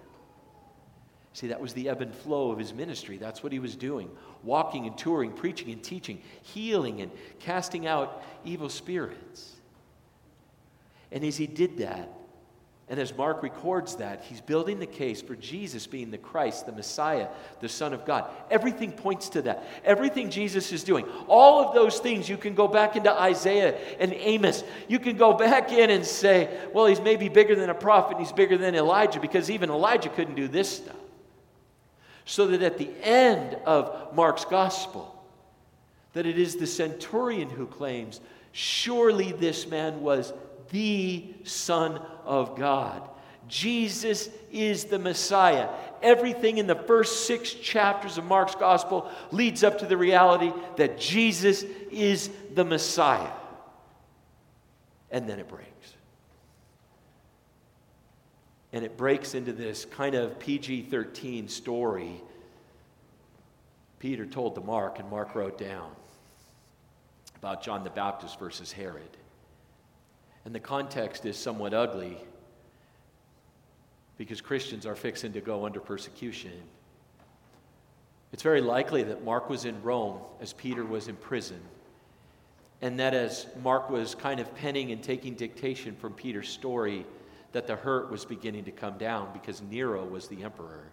See, 1.33 1.47
that 1.47 1.61
was 1.61 1.73
the 1.73 1.89
ebb 1.89 2.01
and 2.01 2.13
flow 2.13 2.51
of 2.51 2.59
his 2.59 2.73
ministry. 2.73 3.17
That's 3.17 3.41
what 3.43 3.51
he 3.51 3.59
was 3.59 3.75
doing 3.75 4.09
walking 4.43 4.87
and 4.87 4.97
touring, 4.97 5.31
preaching 5.31 5.71
and 5.71 5.81
teaching, 5.81 6.21
healing 6.41 7.01
and 7.01 7.09
casting 7.39 7.87
out 7.87 8.23
evil 8.43 8.67
spirits. 8.67 9.53
And 11.13 11.23
as 11.23 11.37
he 11.37 11.47
did 11.47 11.77
that, 11.77 12.09
and 12.89 12.99
as 12.99 13.15
Mark 13.15 13.41
records 13.43 13.95
that, 13.95 14.23
he's 14.25 14.41
building 14.41 14.77
the 14.77 14.85
case 14.85 15.21
for 15.21 15.35
Jesus 15.35 15.87
being 15.87 16.11
the 16.11 16.17
Christ, 16.17 16.65
the 16.65 16.73
Messiah, 16.73 17.29
the 17.61 17.69
Son 17.69 17.93
of 17.93 18.05
God. 18.05 18.29
Everything 18.51 18.91
points 18.91 19.29
to 19.29 19.41
that. 19.43 19.65
Everything 19.85 20.29
Jesus 20.29 20.71
is 20.73 20.83
doing. 20.83 21.05
All 21.27 21.65
of 21.65 21.73
those 21.73 21.99
things, 21.99 22.27
you 22.27 22.35
can 22.35 22.55
go 22.55 22.67
back 22.67 22.97
into 22.97 23.09
Isaiah 23.09 23.77
and 23.99 24.13
Amos. 24.13 24.65
You 24.89 24.99
can 24.99 25.15
go 25.15 25.33
back 25.33 25.71
in 25.71 25.89
and 25.91 26.05
say, 26.05 26.59
well, 26.73 26.85
he's 26.85 26.99
maybe 26.99 27.29
bigger 27.29 27.55
than 27.55 27.69
a 27.69 27.73
prophet, 27.73 28.19
he's 28.19 28.33
bigger 28.33 28.57
than 28.57 28.75
Elijah, 28.75 29.21
because 29.21 29.49
even 29.49 29.69
Elijah 29.69 30.09
couldn't 30.09 30.35
do 30.35 30.49
this 30.49 30.77
stuff. 30.77 30.97
So 32.25 32.47
that 32.47 32.61
at 32.61 32.77
the 32.77 32.89
end 33.01 33.55
of 33.65 34.13
Mark's 34.13 34.45
gospel, 34.45 35.09
that 36.13 36.25
it 36.25 36.37
is 36.37 36.57
the 36.57 36.67
centurion 36.67 37.49
who 37.49 37.65
claims, 37.65 38.19
surely 38.51 39.31
this 39.31 39.67
man 39.67 40.01
was 40.01 40.33
the 40.73 41.23
Son 41.45 42.01
of 42.25 42.57
God. 42.57 43.07
Jesus 43.47 44.27
is 44.51 44.85
the 44.85 44.99
Messiah. 44.99 45.69
Everything 46.01 46.57
in 46.57 46.67
the 46.67 46.75
first 46.75 47.27
six 47.27 47.53
chapters 47.53 48.17
of 48.17 48.25
Mark's 48.25 48.55
gospel 48.55 49.09
leads 49.31 49.63
up 49.63 49.77
to 49.79 49.85
the 49.85 49.95
reality 49.95 50.51
that 50.77 50.99
Jesus 50.99 51.63
is 51.91 52.29
the 52.55 52.65
Messiah. 52.65 53.31
And 55.11 55.29
then 55.29 55.39
it 55.39 55.47
breaks. 55.47 55.93
And 58.73 58.83
it 58.83 58.97
breaks 58.97 59.35
into 59.35 59.53
this 59.53 59.85
kind 59.85 60.15
of 60.15 60.39
PG 60.39 60.87
13 60.89 61.47
story 61.47 62.19
Peter 63.99 64.25
told 64.25 64.53
to 64.53 64.59
Mark, 64.59 64.99
and 64.99 65.09
Mark 65.09 65.33
wrote 65.33 65.57
down 65.57 65.89
about 67.37 67.63
John 67.63 67.85
the 67.85 67.89
Baptist 67.89 68.37
versus 68.37 68.69
Herod. 68.69 69.15
And 70.45 70.53
the 70.53 70.59
context 70.59 71.25
is 71.25 71.37
somewhat 71.37 71.73
ugly 71.73 72.17
because 74.17 74.41
Christians 74.41 74.85
are 74.85 74.95
fixing 74.95 75.33
to 75.33 75.41
go 75.41 75.65
under 75.65 75.79
persecution. 75.79 76.51
It's 78.31 78.43
very 78.43 78.61
likely 78.61 79.03
that 79.03 79.23
Mark 79.23 79.49
was 79.49 79.65
in 79.65 79.81
Rome 79.83 80.19
as 80.41 80.53
Peter 80.53 80.83
was 80.85 81.07
in 81.07 81.15
prison. 81.15 81.61
and 82.83 82.99
that 82.99 83.13
as 83.13 83.47
Mark 83.63 83.89
was 83.89 84.13
kind 84.13 84.41
of 84.41 84.55
penning 84.55 84.91
and 84.91 85.01
taking 85.01 85.35
dictation 85.35 85.95
from 85.95 86.11
Peter's 86.11 86.49
story, 86.49 87.05
that 87.53 87.65
the 87.65 87.77
hurt 87.77 88.11
was 88.11 88.25
beginning 88.25 88.65
to 88.65 88.71
come 88.71 88.97
down 88.97 89.29
because 89.31 89.61
Nero 89.61 90.03
was 90.03 90.27
the 90.27 90.43
emperor. 90.43 90.83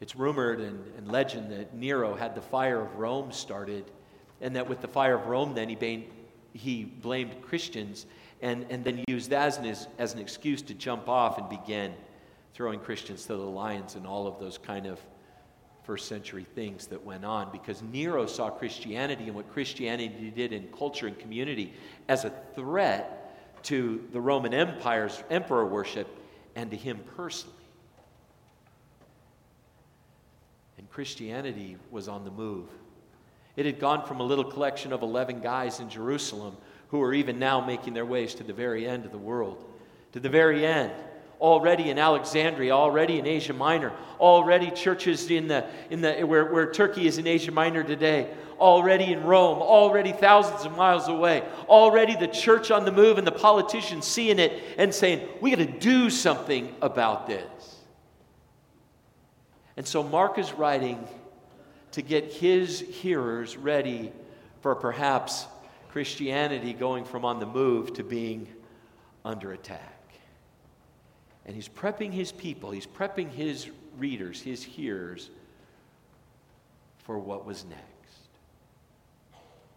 It's 0.00 0.14
rumored 0.14 0.60
and, 0.60 0.78
and 0.96 1.10
legend 1.10 1.50
that 1.50 1.74
Nero 1.74 2.14
had 2.14 2.36
the 2.36 2.40
fire 2.40 2.80
of 2.80 2.94
Rome 2.94 3.32
started, 3.32 3.84
and 4.40 4.54
that 4.54 4.68
with 4.68 4.80
the 4.80 4.86
fire 4.86 5.16
of 5.16 5.26
Rome, 5.26 5.54
then 5.54 5.68
he, 5.68 6.06
he 6.52 6.84
blamed 6.84 7.42
Christians 7.42 8.06
and, 8.42 8.66
and 8.70 8.84
then 8.84 9.04
used 9.08 9.30
that 9.30 9.46
as 9.46 9.58
an, 9.58 9.88
as 9.98 10.14
an 10.14 10.20
excuse 10.20 10.62
to 10.62 10.74
jump 10.74 11.08
off 11.08 11.38
and 11.38 11.48
begin 11.48 11.92
throwing 12.54 12.80
Christians 12.80 13.26
to 13.26 13.36
the 13.36 13.38
lions 13.38 13.94
and 13.94 14.06
all 14.06 14.26
of 14.26 14.38
those 14.38 14.58
kind 14.58 14.86
of 14.86 14.98
first 15.84 16.08
century 16.08 16.46
things 16.54 16.86
that 16.86 17.04
went 17.04 17.24
on 17.24 17.50
because 17.50 17.82
Nero 17.82 18.26
saw 18.26 18.50
Christianity 18.50 19.24
and 19.24 19.34
what 19.34 19.50
Christianity 19.52 20.32
did 20.34 20.52
in 20.52 20.68
culture 20.68 21.06
and 21.06 21.18
community 21.18 21.72
as 22.08 22.24
a 22.24 22.32
threat 22.54 23.16
to 23.64 24.06
the 24.12 24.20
Roman 24.20 24.54
Empire's 24.54 25.22
emperor 25.30 25.66
worship 25.66 26.08
and 26.56 26.70
to 26.70 26.76
him 26.76 27.00
personally. 27.16 27.56
And 30.78 30.88
Christianity 30.90 31.76
was 31.90 32.08
on 32.08 32.24
the 32.24 32.30
move. 32.30 32.68
It 33.60 33.66
had 33.66 33.78
gone 33.78 34.06
from 34.06 34.20
a 34.20 34.22
little 34.22 34.44
collection 34.44 34.90
of 34.90 35.02
11 35.02 35.40
guys 35.40 35.80
in 35.80 35.90
Jerusalem 35.90 36.56
who 36.88 37.02
are 37.02 37.12
even 37.12 37.38
now 37.38 37.60
making 37.60 37.92
their 37.92 38.06
ways 38.06 38.34
to 38.36 38.42
the 38.42 38.54
very 38.54 38.88
end 38.88 39.04
of 39.04 39.12
the 39.12 39.18
world, 39.18 39.62
to 40.12 40.18
the 40.18 40.30
very 40.30 40.64
end 40.64 40.90
already 41.42 41.90
in 41.90 41.98
Alexandria, 41.98 42.72
already 42.72 43.18
in 43.18 43.26
Asia 43.26 43.52
Minor, 43.52 43.92
already 44.18 44.70
churches 44.70 45.30
in 45.30 45.46
the, 45.46 45.66
in 45.90 46.00
the, 46.00 46.22
where, 46.22 46.50
where 46.50 46.72
Turkey 46.72 47.06
is 47.06 47.18
in 47.18 47.26
Asia 47.26 47.52
Minor 47.52 47.82
today, 47.82 48.30
already 48.58 49.12
in 49.12 49.24
Rome, 49.24 49.58
already 49.58 50.12
thousands 50.12 50.64
of 50.64 50.74
miles 50.74 51.08
away, 51.08 51.42
already 51.68 52.16
the 52.16 52.28
church 52.28 52.70
on 52.70 52.86
the 52.86 52.92
move 52.92 53.18
and 53.18 53.26
the 53.26 53.30
politicians 53.30 54.06
seeing 54.06 54.38
it 54.38 54.58
and 54.78 54.94
saying, 54.94 55.28
we 55.42 55.50
got 55.50 55.58
to 55.58 55.66
do 55.66 56.08
something 56.08 56.74
about 56.80 57.26
this. 57.26 57.76
And 59.76 59.86
so 59.86 60.02
Mark 60.02 60.38
is 60.38 60.50
writing 60.54 61.06
to 61.92 62.02
get 62.02 62.32
his 62.32 62.80
hearers 62.80 63.56
ready 63.56 64.12
for 64.60 64.74
perhaps 64.74 65.46
Christianity 65.90 66.72
going 66.72 67.04
from 67.04 67.24
on 67.24 67.40
the 67.40 67.46
move 67.46 67.94
to 67.94 68.04
being 68.04 68.46
under 69.24 69.52
attack. 69.52 69.96
And 71.46 71.54
he's 71.54 71.68
prepping 71.68 72.12
his 72.12 72.32
people, 72.32 72.70
he's 72.70 72.86
prepping 72.86 73.30
his 73.30 73.68
readers, 73.98 74.40
his 74.40 74.62
hearers 74.62 75.30
for 76.98 77.18
what 77.18 77.44
was 77.44 77.64
next. 77.64 77.84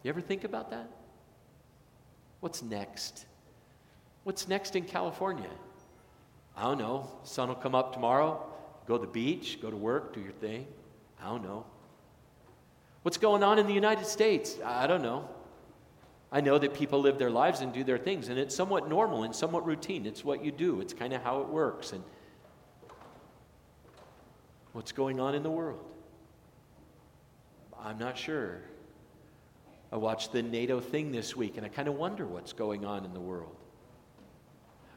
You 0.03 0.09
ever 0.09 0.21
think 0.21 0.43
about 0.43 0.69
that? 0.71 0.89
What's 2.41 2.61
next? 2.61 3.25
What's 4.23 4.47
next 4.47 4.75
in 4.75 4.83
California? 4.83 5.49
I 6.55 6.63
don't 6.63 6.77
know. 6.77 7.09
Sun 7.23 7.47
will 7.47 7.55
come 7.55 7.73
up 7.73 7.93
tomorrow. 7.93 8.45
Go 8.85 8.97
to 8.97 9.05
the 9.05 9.11
beach, 9.11 9.59
go 9.61 9.71
to 9.71 9.77
work, 9.77 10.13
do 10.13 10.19
your 10.19 10.33
thing. 10.33 10.67
I 11.21 11.29
don't 11.29 11.43
know. 11.43 11.65
What's 13.03 13.17
going 13.17 13.43
on 13.43 13.59
in 13.59 13.67
the 13.67 13.73
United 13.73 14.05
States? 14.05 14.57
I 14.63 14.87
don't 14.87 15.01
know. 15.01 15.29
I 16.31 16.41
know 16.41 16.57
that 16.57 16.73
people 16.73 16.99
live 16.99 17.19
their 17.19 17.29
lives 17.29 17.59
and 17.59 17.71
do 17.71 17.83
their 17.83 17.97
things, 17.97 18.29
and 18.29 18.39
it's 18.39 18.55
somewhat 18.55 18.89
normal 18.89 19.23
and 19.23 19.35
somewhat 19.35 19.65
routine. 19.65 20.05
It's 20.05 20.23
what 20.25 20.43
you 20.43 20.51
do, 20.51 20.81
it's 20.81 20.93
kind 20.93 21.13
of 21.13 21.21
how 21.21 21.41
it 21.41 21.49
works. 21.49 21.91
And 21.91 22.03
what's 24.71 24.91
going 24.91 25.19
on 25.19 25.35
in 25.35 25.43
the 25.43 25.51
world? 25.51 25.83
I'm 27.79 27.99
not 27.99 28.17
sure. 28.17 28.61
I 29.91 29.97
watched 29.97 30.31
the 30.31 30.41
NATO 30.41 30.79
thing 30.79 31.11
this 31.11 31.35
week, 31.35 31.57
and 31.57 31.65
I 31.65 31.69
kind 31.69 31.89
of 31.89 31.95
wonder 31.95 32.25
what's 32.25 32.53
going 32.53 32.83
on 32.85 33.05
in 33.05 33.13
the 33.13 33.19
world. 33.19 33.55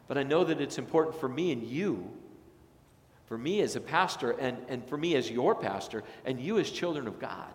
But 0.06 0.16
I 0.16 0.22
know 0.22 0.44
that 0.44 0.60
it's 0.60 0.78
important 0.78 1.20
for 1.20 1.28
me 1.28 1.50
and 1.50 1.62
you, 1.64 2.08
for 3.26 3.36
me 3.36 3.60
as 3.60 3.74
a 3.74 3.80
pastor, 3.80 4.30
and, 4.30 4.56
and 4.68 4.88
for 4.88 4.96
me 4.96 5.16
as 5.16 5.28
your 5.28 5.56
pastor, 5.56 6.04
and 6.24 6.40
you 6.40 6.58
as 6.58 6.70
children 6.70 7.08
of 7.08 7.18
God 7.18 7.52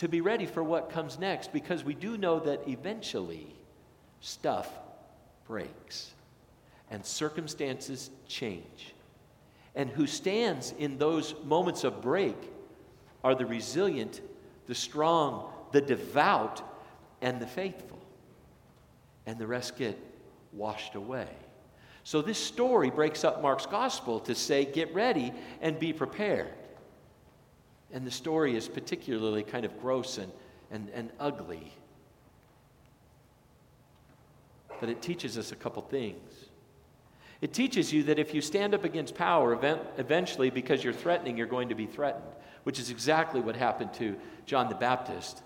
to 0.00 0.08
be 0.08 0.22
ready 0.22 0.46
for 0.46 0.64
what 0.64 0.88
comes 0.88 1.18
next 1.18 1.52
because 1.52 1.84
we 1.84 1.92
do 1.92 2.16
know 2.16 2.40
that 2.40 2.66
eventually 2.66 3.46
stuff 4.22 4.66
breaks 5.46 6.12
and 6.90 7.04
circumstances 7.04 8.08
change. 8.26 8.94
And 9.74 9.90
who 9.90 10.06
stands 10.06 10.72
in 10.78 10.96
those 10.96 11.34
moments 11.44 11.84
of 11.84 12.00
break 12.00 12.34
are 13.22 13.34
the 13.34 13.44
resilient, 13.44 14.22
the 14.68 14.74
strong, 14.74 15.52
the 15.72 15.82
devout, 15.82 16.62
and 17.20 17.38
the 17.38 17.46
faithful. 17.46 17.98
And 19.26 19.38
the 19.38 19.46
rest 19.46 19.76
get 19.76 19.98
washed 20.54 20.94
away. 20.94 21.28
So 22.04 22.22
this 22.22 22.38
story 22.38 22.88
breaks 22.88 23.22
up 23.22 23.42
Mark's 23.42 23.66
gospel 23.66 24.18
to 24.20 24.34
say, 24.34 24.64
get 24.64 24.94
ready 24.94 25.34
and 25.60 25.78
be 25.78 25.92
prepared. 25.92 26.54
And 27.92 28.06
the 28.06 28.10
story 28.10 28.56
is 28.56 28.68
particularly 28.68 29.42
kind 29.42 29.64
of 29.64 29.80
gross 29.80 30.18
and, 30.18 30.30
and, 30.70 30.90
and 30.90 31.10
ugly. 31.18 31.72
But 34.78 34.88
it 34.88 35.02
teaches 35.02 35.36
us 35.36 35.52
a 35.52 35.56
couple 35.56 35.82
things. 35.82 36.46
It 37.40 37.52
teaches 37.52 37.92
you 37.92 38.02
that 38.04 38.18
if 38.18 38.34
you 38.34 38.40
stand 38.40 38.74
up 38.74 38.84
against 38.84 39.14
power, 39.14 39.52
event, 39.52 39.80
eventually, 39.96 40.50
because 40.50 40.84
you're 40.84 40.92
threatening, 40.92 41.36
you're 41.36 41.46
going 41.46 41.70
to 41.70 41.74
be 41.74 41.86
threatened, 41.86 42.24
which 42.64 42.78
is 42.78 42.90
exactly 42.90 43.40
what 43.40 43.56
happened 43.56 43.94
to 43.94 44.16
John 44.44 44.68
the 44.68 44.74
Baptist. 44.74 45.42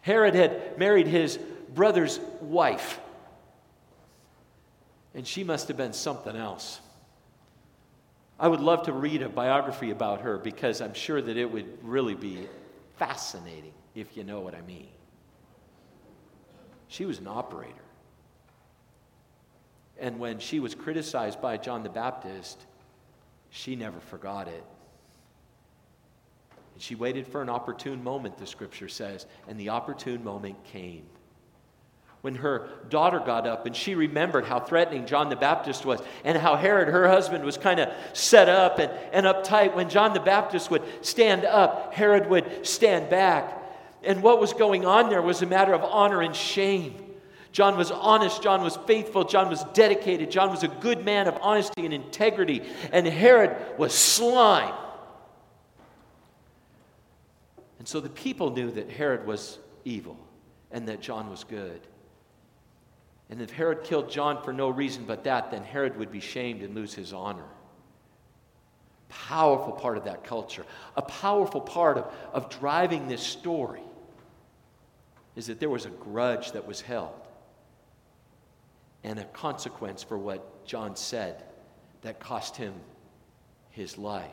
Herod 0.00 0.34
had 0.34 0.78
married 0.78 1.06
his 1.06 1.38
brother's 1.74 2.18
wife, 2.40 3.00
and 5.14 5.26
she 5.26 5.44
must 5.44 5.68
have 5.68 5.76
been 5.76 5.92
something 5.92 6.36
else. 6.36 6.80
I 8.38 8.48
would 8.48 8.60
love 8.60 8.82
to 8.84 8.92
read 8.92 9.22
a 9.22 9.28
biography 9.28 9.90
about 9.90 10.20
her 10.20 10.36
because 10.36 10.80
I'm 10.80 10.94
sure 10.94 11.22
that 11.22 11.36
it 11.36 11.50
would 11.50 11.78
really 11.82 12.14
be 12.14 12.46
fascinating, 12.96 13.72
if 13.94 14.16
you 14.16 14.24
know 14.24 14.40
what 14.40 14.54
I 14.54 14.60
mean. 14.62 14.88
She 16.88 17.06
was 17.06 17.18
an 17.18 17.26
operator. 17.26 17.72
And 19.98 20.18
when 20.18 20.38
she 20.38 20.60
was 20.60 20.74
criticized 20.74 21.40
by 21.40 21.56
John 21.56 21.82
the 21.82 21.88
Baptist, 21.88 22.58
she 23.48 23.74
never 23.74 23.98
forgot 24.00 24.48
it. 24.48 24.64
And 26.74 26.82
she 26.82 26.94
waited 26.94 27.26
for 27.26 27.40
an 27.40 27.48
opportune 27.48 28.04
moment, 28.04 28.36
the 28.36 28.46
scripture 28.46 28.88
says, 28.88 29.24
and 29.48 29.58
the 29.58 29.70
opportune 29.70 30.22
moment 30.22 30.62
came 30.64 31.04
when 32.26 32.34
her 32.34 32.68
daughter 32.88 33.20
got 33.20 33.46
up 33.46 33.66
and 33.66 33.76
she 33.76 33.94
remembered 33.94 34.44
how 34.44 34.58
threatening 34.58 35.06
John 35.06 35.28
the 35.28 35.36
Baptist 35.36 35.86
was 35.86 36.00
and 36.24 36.36
how 36.36 36.56
Herod, 36.56 36.88
her 36.88 37.06
husband, 37.06 37.44
was 37.44 37.56
kind 37.56 37.78
of 37.78 37.88
set 38.14 38.48
up 38.48 38.80
and, 38.80 38.90
and 39.12 39.26
uptight. 39.26 39.76
When 39.76 39.88
John 39.88 40.12
the 40.12 40.18
Baptist 40.18 40.68
would 40.72 40.82
stand 41.02 41.44
up, 41.44 41.94
Herod 41.94 42.28
would 42.28 42.66
stand 42.66 43.08
back. 43.10 43.62
And 44.02 44.24
what 44.24 44.40
was 44.40 44.54
going 44.54 44.84
on 44.84 45.08
there 45.08 45.22
was 45.22 45.40
a 45.42 45.46
matter 45.46 45.72
of 45.72 45.84
honor 45.84 46.20
and 46.20 46.34
shame. 46.34 47.00
John 47.52 47.76
was 47.76 47.92
honest, 47.92 48.42
John 48.42 48.60
was 48.60 48.76
faithful, 48.88 49.22
John 49.22 49.48
was 49.48 49.62
dedicated, 49.72 50.28
John 50.28 50.50
was 50.50 50.64
a 50.64 50.68
good 50.68 51.04
man 51.04 51.28
of 51.28 51.38
honesty 51.40 51.84
and 51.84 51.94
integrity, 51.94 52.60
and 52.90 53.06
Herod 53.06 53.78
was 53.78 53.94
slime. 53.94 54.74
And 57.78 57.86
so 57.86 58.00
the 58.00 58.08
people 58.10 58.50
knew 58.50 58.72
that 58.72 58.90
Herod 58.90 59.28
was 59.28 59.60
evil 59.84 60.18
and 60.72 60.88
that 60.88 61.00
John 61.00 61.30
was 61.30 61.44
good. 61.44 61.86
And 63.28 63.42
if 63.42 63.50
Herod 63.50 63.82
killed 63.82 64.10
John 64.10 64.42
for 64.42 64.52
no 64.52 64.68
reason 64.68 65.04
but 65.04 65.24
that, 65.24 65.50
then 65.50 65.64
Herod 65.64 65.98
would 65.98 66.12
be 66.12 66.20
shamed 66.20 66.62
and 66.62 66.74
lose 66.74 66.94
his 66.94 67.12
honor. 67.12 67.46
Powerful 69.08 69.72
part 69.72 69.96
of 69.96 70.04
that 70.04 70.24
culture. 70.24 70.64
A 70.96 71.02
powerful 71.02 71.60
part 71.60 71.98
of, 71.98 72.12
of 72.32 72.50
driving 72.50 73.08
this 73.08 73.22
story 73.22 73.82
is 75.34 75.46
that 75.46 75.60
there 75.60 75.70
was 75.70 75.86
a 75.86 75.90
grudge 75.90 76.52
that 76.52 76.66
was 76.66 76.80
held 76.80 77.26
and 79.04 79.18
a 79.18 79.24
consequence 79.24 80.02
for 80.02 80.18
what 80.18 80.64
John 80.64 80.96
said 80.96 81.44
that 82.02 82.20
cost 82.20 82.56
him 82.56 82.74
his 83.70 83.98
life. 83.98 84.30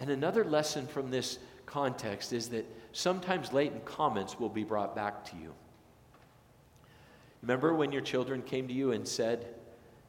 And 0.00 0.10
another 0.10 0.44
lesson 0.44 0.86
from 0.86 1.10
this 1.10 1.38
context 1.66 2.32
is 2.32 2.48
that 2.50 2.66
sometimes 2.92 3.52
latent 3.52 3.84
comments 3.84 4.38
will 4.38 4.48
be 4.48 4.64
brought 4.64 4.94
back 4.94 5.24
to 5.30 5.36
you. 5.36 5.52
Remember 7.42 7.74
when 7.74 7.92
your 7.92 8.02
children 8.02 8.42
came 8.42 8.68
to 8.68 8.74
you 8.74 8.92
and 8.92 9.06
said, 9.06 9.46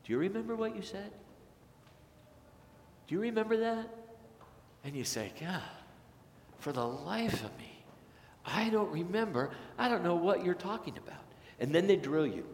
Do 0.03 0.13
you 0.13 0.17
remember 0.17 0.55
what 0.55 0.75
you 0.75 0.81
said? 0.81 1.11
Do 3.07 3.15
you 3.15 3.21
remember 3.21 3.57
that? 3.57 3.89
And 4.83 4.95
you 4.95 5.03
say, 5.03 5.31
God, 5.39 5.61
for 6.59 6.71
the 6.71 6.85
life 6.85 7.43
of 7.43 7.57
me, 7.57 7.83
I 8.45 8.69
don't 8.69 8.91
remember. 8.91 9.51
I 9.77 9.89
don't 9.89 10.03
know 10.03 10.15
what 10.15 10.43
you're 10.43 10.53
talking 10.53 10.97
about. 10.97 11.23
And 11.59 11.73
then 11.73 11.87
they 11.87 11.95
drill 11.95 12.27
you. 12.27 12.45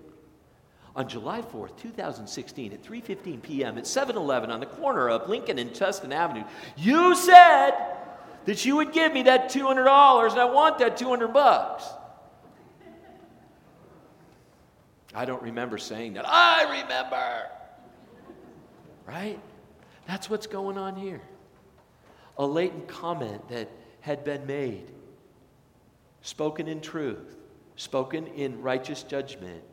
On 0.95 1.07
July 1.09 1.41
4th, 1.41 1.75
2016, 1.77 2.71
at 2.71 2.81
3:15 2.81 3.41
p.m. 3.41 3.77
at 3.77 3.83
7-Eleven 3.83 4.49
on 4.49 4.61
the 4.61 4.65
corner 4.65 5.09
of 5.09 5.29
Lincoln 5.29 5.59
and 5.59 5.71
Tustin 5.71 6.13
Avenue, 6.13 6.45
you 6.77 7.15
said 7.15 7.71
that 8.45 8.63
you 8.63 8.77
would 8.77 8.93
give 8.93 9.11
me 9.11 9.23
that 9.23 9.51
$200 9.51 10.31
and 10.31 10.39
I 10.39 10.45
want 10.45 10.77
that 10.79 10.95
200 10.95 11.33
bucks. 11.33 11.85
I 15.15 15.23
don't 15.25 15.41
remember 15.41 15.77
saying 15.77 16.13
that. 16.13 16.25
I 16.27 16.81
remember. 16.81 17.47
Right? 19.07 19.39
That's 20.07 20.29
what's 20.29 20.45
going 20.45 20.77
on 20.77 20.95
here. 20.95 21.21
A 22.37 22.45
latent 22.45 22.87
comment 22.87 23.47
that 23.47 23.69
had 24.01 24.25
been 24.25 24.45
made, 24.45 24.91
spoken 26.21 26.67
in 26.67 26.81
truth, 26.81 27.37
spoken 27.77 28.27
in 28.27 28.61
righteous 28.61 29.03
judgment, 29.03 29.63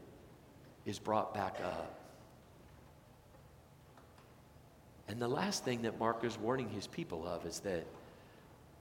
is 0.86 0.98
brought 0.98 1.34
back 1.34 1.58
up. 1.64 1.98
And 5.08 5.20
the 5.20 5.28
last 5.28 5.64
thing 5.64 5.82
that 5.82 5.98
Mark 5.98 6.24
is 6.24 6.38
warning 6.38 6.68
his 6.68 6.86
people 6.86 7.26
of 7.26 7.44
is 7.44 7.60
that 7.60 7.84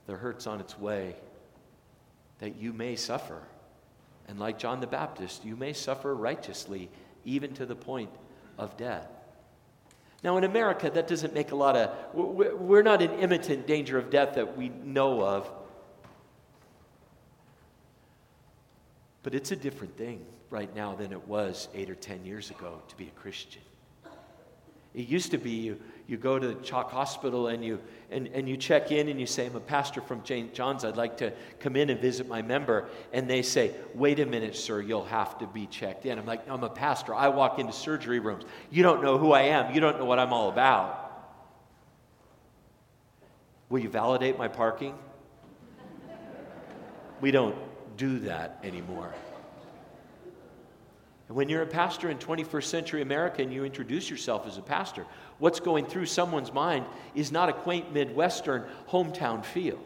the 0.05 0.13
hurt's 0.13 0.47
on 0.47 0.61
its 0.61 0.77
way, 0.79 1.15
that 2.39 2.55
you 2.55 2.71
may 2.71 2.95
suffer. 2.95 3.41
And 4.27 4.39
like 4.39 4.57
John 4.57 4.79
the 4.79 4.87
Baptist, 4.87 5.43
you 5.43 5.55
may 5.55 5.73
suffer 5.73 6.15
righteously, 6.15 6.89
even 7.25 7.53
to 7.55 7.65
the 7.65 7.75
point 7.75 8.11
of 8.57 8.77
death. 8.77 9.07
Now, 10.23 10.37
in 10.37 10.43
America, 10.43 10.89
that 10.89 11.07
doesn't 11.07 11.33
make 11.33 11.51
a 11.51 11.55
lot 11.55 11.75
of, 11.75 11.89
we're 12.13 12.83
not 12.83 13.01
in 13.01 13.11
imminent 13.19 13.65
danger 13.65 13.97
of 13.97 14.09
death 14.09 14.35
that 14.35 14.55
we 14.55 14.69
know 14.69 15.21
of. 15.21 15.51
But 19.23 19.35
it's 19.35 19.51
a 19.51 19.55
different 19.55 19.97
thing 19.97 20.25
right 20.49 20.73
now 20.75 20.95
than 20.95 21.11
it 21.11 21.27
was 21.27 21.69
eight 21.73 21.89
or 21.89 21.95
ten 21.95 22.23
years 22.25 22.51
ago 22.51 22.81
to 22.87 22.95
be 22.97 23.05
a 23.05 23.19
Christian. 23.19 23.61
It 24.93 25.07
used 25.07 25.31
to 25.31 25.37
be 25.37 25.51
you, 25.51 25.81
you 26.11 26.17
go 26.17 26.37
to 26.37 26.45
the 26.45 26.55
CHOC 26.55 26.91
Hospital 26.91 27.47
and 27.47 27.63
you, 27.63 27.79
and, 28.11 28.27
and 28.33 28.47
you 28.47 28.57
check 28.57 28.91
in 28.91 29.07
and 29.07 29.17
you 29.17 29.25
say, 29.25 29.45
I'm 29.45 29.55
a 29.55 29.61
pastor 29.61 30.01
from 30.01 30.25
St. 30.25 30.53
John's. 30.53 30.83
I'd 30.83 30.97
like 30.97 31.15
to 31.17 31.31
come 31.59 31.77
in 31.77 31.89
and 31.89 32.01
visit 32.01 32.27
my 32.27 32.41
member. 32.41 32.89
And 33.13 33.29
they 33.29 33.41
say, 33.41 33.73
Wait 33.95 34.19
a 34.19 34.25
minute, 34.25 34.57
sir, 34.57 34.81
you'll 34.81 35.05
have 35.05 35.37
to 35.37 35.47
be 35.47 35.67
checked 35.67 36.05
in. 36.05 36.19
I'm 36.19 36.25
like, 36.25 36.47
I'm 36.49 36.65
a 36.65 36.69
pastor. 36.69 37.15
I 37.15 37.29
walk 37.29 37.59
into 37.59 37.71
surgery 37.71 38.19
rooms. 38.19 38.43
You 38.69 38.83
don't 38.83 39.01
know 39.01 39.17
who 39.17 39.31
I 39.31 39.43
am, 39.43 39.73
you 39.73 39.79
don't 39.79 39.97
know 39.99 40.05
what 40.05 40.19
I'm 40.19 40.33
all 40.33 40.49
about. 40.49 40.97
Will 43.69 43.79
you 43.79 43.89
validate 43.89 44.37
my 44.37 44.49
parking? 44.49 44.95
we 47.21 47.31
don't 47.31 47.55
do 47.95 48.19
that 48.19 48.59
anymore. 48.63 49.13
And 51.31 51.37
when 51.37 51.47
you're 51.47 51.61
a 51.61 51.65
pastor 51.65 52.09
in 52.09 52.17
21st 52.17 52.65
century 52.65 53.01
America 53.01 53.41
and 53.41 53.53
you 53.53 53.63
introduce 53.63 54.09
yourself 54.09 54.45
as 54.45 54.57
a 54.57 54.61
pastor, 54.61 55.05
what's 55.39 55.61
going 55.61 55.85
through 55.85 56.07
someone's 56.07 56.51
mind 56.51 56.85
is 57.15 57.31
not 57.31 57.47
a 57.47 57.53
quaint 57.53 57.93
Midwestern 57.93 58.65
hometown 58.89 59.45
feel. 59.45 59.79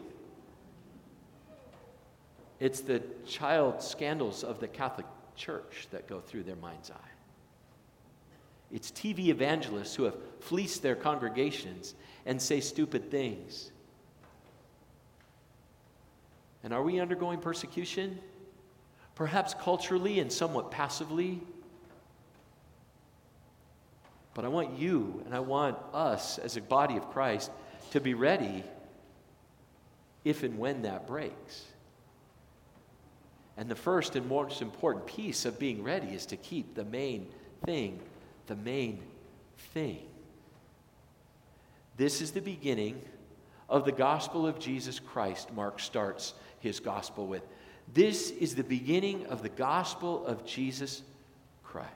It's 2.58 2.80
the 2.80 3.00
child 3.28 3.80
scandals 3.80 4.42
of 4.42 4.58
the 4.58 4.66
Catholic 4.66 5.06
Church 5.36 5.86
that 5.92 6.08
go 6.08 6.18
through 6.18 6.42
their 6.42 6.56
mind's 6.56 6.90
eye. 6.90 7.10
It's 8.72 8.90
TV 8.90 9.28
evangelists 9.28 9.94
who 9.94 10.02
have 10.02 10.16
fleeced 10.40 10.82
their 10.82 10.96
congregations 10.96 11.94
and 12.24 12.42
say 12.42 12.58
stupid 12.58 13.08
things. 13.08 13.70
And 16.64 16.74
are 16.74 16.82
we 16.82 16.98
undergoing 16.98 17.38
persecution? 17.38 18.18
Perhaps 19.16 19.54
culturally 19.54 20.20
and 20.20 20.32
somewhat 20.32 20.70
passively. 20.70 21.40
But 24.34 24.44
I 24.44 24.48
want 24.48 24.78
you 24.78 25.22
and 25.24 25.34
I 25.34 25.40
want 25.40 25.76
us 25.92 26.38
as 26.38 26.56
a 26.56 26.60
body 26.60 26.96
of 26.96 27.10
Christ 27.10 27.50
to 27.90 28.00
be 28.00 28.14
ready 28.14 28.62
if 30.24 30.44
and 30.44 30.58
when 30.58 30.82
that 30.82 31.08
breaks. 31.08 31.64
And 33.56 33.68
the 33.68 33.74
first 33.74 34.14
and 34.14 34.28
most 34.28 34.62
important 34.62 35.06
piece 35.06 35.44
of 35.44 35.58
being 35.58 35.82
ready 35.82 36.08
is 36.08 36.26
to 36.26 36.36
keep 36.36 36.74
the 36.74 36.84
main 36.84 37.26
thing 37.64 38.00
the 38.46 38.56
main 38.56 39.02
thing. 39.74 39.98
This 41.96 42.20
is 42.20 42.32
the 42.32 42.40
beginning 42.40 43.00
of 43.68 43.84
the 43.84 43.92
gospel 43.92 44.46
of 44.46 44.58
Jesus 44.58 45.00
Christ, 45.00 45.52
Mark 45.52 45.80
starts 45.80 46.34
his 46.60 46.78
gospel 46.78 47.26
with. 47.26 47.42
This 47.92 48.30
is 48.30 48.54
the 48.54 48.64
beginning 48.64 49.26
of 49.26 49.42
the 49.42 49.48
gospel 49.48 50.26
of 50.26 50.44
Jesus 50.44 51.02
Christ. 51.64 51.90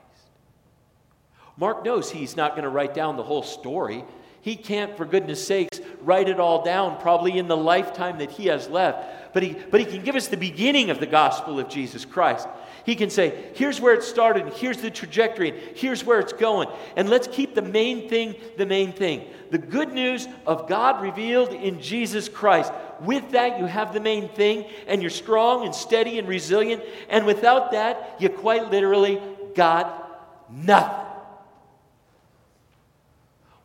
Mark 1.57 1.83
knows 1.83 2.09
he's 2.09 2.35
not 2.35 2.51
going 2.51 2.63
to 2.63 2.69
write 2.69 2.93
down 2.93 3.17
the 3.17 3.23
whole 3.23 3.43
story. 3.43 4.03
He 4.41 4.55
can't, 4.55 4.97
for 4.97 5.05
goodness 5.05 5.45
sakes, 5.45 5.79
write 6.01 6.27
it 6.27 6.39
all 6.39 6.63
down, 6.63 6.99
probably 6.99 7.37
in 7.37 7.47
the 7.47 7.57
lifetime 7.57 8.17
that 8.17 8.31
he 8.31 8.47
has 8.47 8.67
left. 8.67 9.33
But 9.33 9.43
he, 9.43 9.53
but 9.53 9.79
he 9.79 9.85
can 9.85 10.03
give 10.03 10.15
us 10.15 10.27
the 10.27 10.37
beginning 10.37 10.89
of 10.89 10.99
the 10.99 11.05
gospel 11.05 11.59
of 11.59 11.69
Jesus 11.69 12.05
Christ. 12.05 12.47
He 12.85 12.95
can 12.95 13.09
say, 13.09 13.51
here's 13.55 13.79
where 13.79 13.93
it 13.93 14.03
started, 14.03 14.43
and 14.43 14.53
here's 14.53 14.77
the 14.77 14.89
trajectory, 14.89 15.49
and 15.49 15.77
here's 15.77 16.03
where 16.03 16.19
it's 16.19 16.33
going. 16.33 16.67
And 16.95 17.09
let's 17.09 17.27
keep 17.27 17.53
the 17.53 17.61
main 17.61 18.09
thing 18.09 18.35
the 18.57 18.65
main 18.65 18.93
thing 18.93 19.27
the 19.51 19.57
good 19.57 19.91
news 19.91 20.27
of 20.47 20.69
God 20.69 21.01
revealed 21.01 21.49
in 21.51 21.81
Jesus 21.81 22.29
Christ. 22.29 22.71
With 23.01 23.31
that, 23.31 23.59
you 23.59 23.65
have 23.65 23.93
the 23.93 23.99
main 23.99 24.29
thing, 24.29 24.65
and 24.87 25.01
you're 25.01 25.11
strong 25.11 25.65
and 25.65 25.75
steady 25.75 26.19
and 26.19 26.27
resilient. 26.27 26.81
And 27.09 27.25
without 27.25 27.71
that, 27.71 28.15
you 28.19 28.29
quite 28.29 28.71
literally 28.71 29.21
got 29.53 30.49
nothing. 30.49 31.05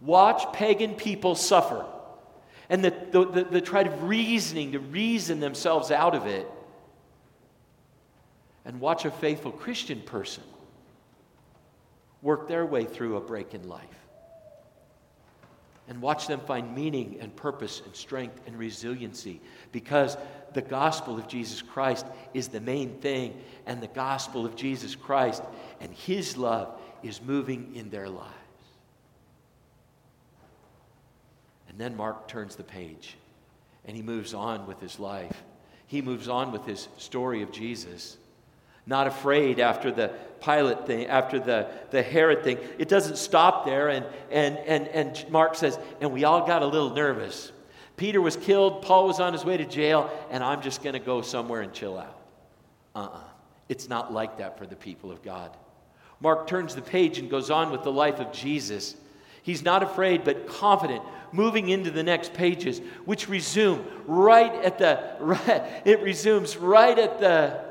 Watch 0.01 0.53
pagan 0.53 0.95
people 0.95 1.37
suffer 1.37 1.87
and 2.69 2.85
the, 2.85 2.93
the, 3.11 3.25
the, 3.25 3.45
the 3.45 3.61
try 3.61 3.83
of 3.83 4.03
reasoning 4.05 4.73
to 4.73 4.81
reason 4.81 5.41
themselves 5.41 5.91
out 5.91 6.15
of 6.15 6.27
it. 6.27 6.51
And 8.67 8.81
watch 8.81 9.07
a 9.07 9.11
faithful 9.11 9.53
Christian 9.53 10.03
person 10.03 10.45
work 12.21 12.49
their 12.49 12.67
way 12.67 12.85
through 12.85 13.17
a 13.17 13.21
break 13.21 13.55
in 13.55 13.67
life. 13.69 13.85
And 15.89 16.03
watch 16.03 16.27
them 16.27 16.41
find 16.41 16.75
meaning 16.75 17.17
and 17.21 17.35
purpose 17.35 17.81
and 17.85 17.95
strength 17.95 18.41
and 18.47 18.59
resiliency 18.59 19.41
because 19.73 20.19
the 20.53 20.61
gospel 20.61 21.17
of 21.17 21.29
Jesus 21.29 21.63
Christ 21.63 22.05
is 22.35 22.49
the 22.49 22.61
main 22.61 22.99
thing, 22.99 23.41
and 23.67 23.81
the 23.81 23.87
gospel 23.87 24.45
of 24.45 24.57
Jesus 24.57 24.97
Christ 24.97 25.43
and 25.81 25.95
His 25.95 26.37
love 26.37 26.77
is 27.05 27.23
moving 27.23 27.75
in 27.75 27.89
their 27.89 28.09
lives. 28.09 28.33
And 31.69 31.79
then 31.79 31.97
Mark 31.97 32.27
turns 32.27 32.57
the 32.57 32.65
page 32.65 33.17
and 33.85 33.97
he 33.97 34.03
moves 34.03 34.35
on 34.35 34.67
with 34.67 34.81
his 34.81 34.99
life. 34.99 35.45
He 35.87 36.03
moves 36.03 36.27
on 36.29 36.53
with 36.53 36.67
his 36.67 36.89
story 36.97 37.43
of 37.43 37.53
Jesus. 37.53 38.17
Not 38.87 39.07
afraid 39.07 39.59
after 39.59 39.91
the 39.91 40.13
Pilate 40.41 40.87
thing, 40.87 41.07
after 41.07 41.41
the, 41.41 41.69
the 41.91 42.03
Herod 42.03 42.45
thing. 42.45 42.59
It 42.79 42.89
doesn't 42.89 43.17
stop 43.17 43.65
there. 43.65 43.89
And, 43.89 44.07
and, 44.31 44.57
and, 44.59 44.87
and 44.89 45.31
Mark 45.31 45.57
says, 45.57 45.79
and 46.01 46.13
we 46.13 46.25
all 46.25 46.47
got 46.47 46.63
a 46.63 46.67
little 46.67 46.91
nervous. 46.91 47.51
Peter 47.97 48.21
was 48.21 48.37
killed, 48.37 48.83
Paul 48.83 49.07
was 49.07 49.21
on 49.21 49.33
his 49.33 49.45
way 49.45 49.57
to 49.57 49.65
jail, 49.65 50.11
and 50.31 50.45
I'm 50.45 50.61
just 50.61 50.83
going 50.83 50.93
to 50.93 51.01
go 51.01 51.23
somewhere 51.23 51.63
and 51.63 51.73
chill 51.73 51.99
out. 51.99 52.21
Uh 52.95 52.99
uh-uh. 53.01 53.17
uh 53.17 53.21
It's 53.69 53.89
not 53.89 54.13
like 54.13 54.39
that 54.39 54.59
for 54.59 54.67
the 54.67 54.77
people 54.77 55.11
of 55.11 55.23
God. 55.23 55.57
Mark 56.21 56.47
turns 56.47 56.75
the 56.75 56.83
page 56.83 57.19
and 57.19 57.31
goes 57.31 57.51
on 57.51 57.71
with 57.71 57.83
the 57.83 57.93
life 57.93 58.21
of 58.21 58.33
Jesus. 58.33 58.97
He's 59.43 59.63
not 59.63 59.83
afraid, 59.83 60.25
but 60.25 60.49
confident, 60.49 61.03
moving 61.33 61.69
into 61.69 61.91
the 61.91 62.03
next 62.03 62.35
pages, 62.35 62.81
which 63.05 63.29
resume 63.29 63.85
right 64.07 64.55
at 64.65 64.79
the, 64.79 65.17
right, 65.21 65.83
it 65.85 66.03
resumes 66.03 66.57
right 66.57 66.99
at 66.99 67.21
the, 67.21 67.65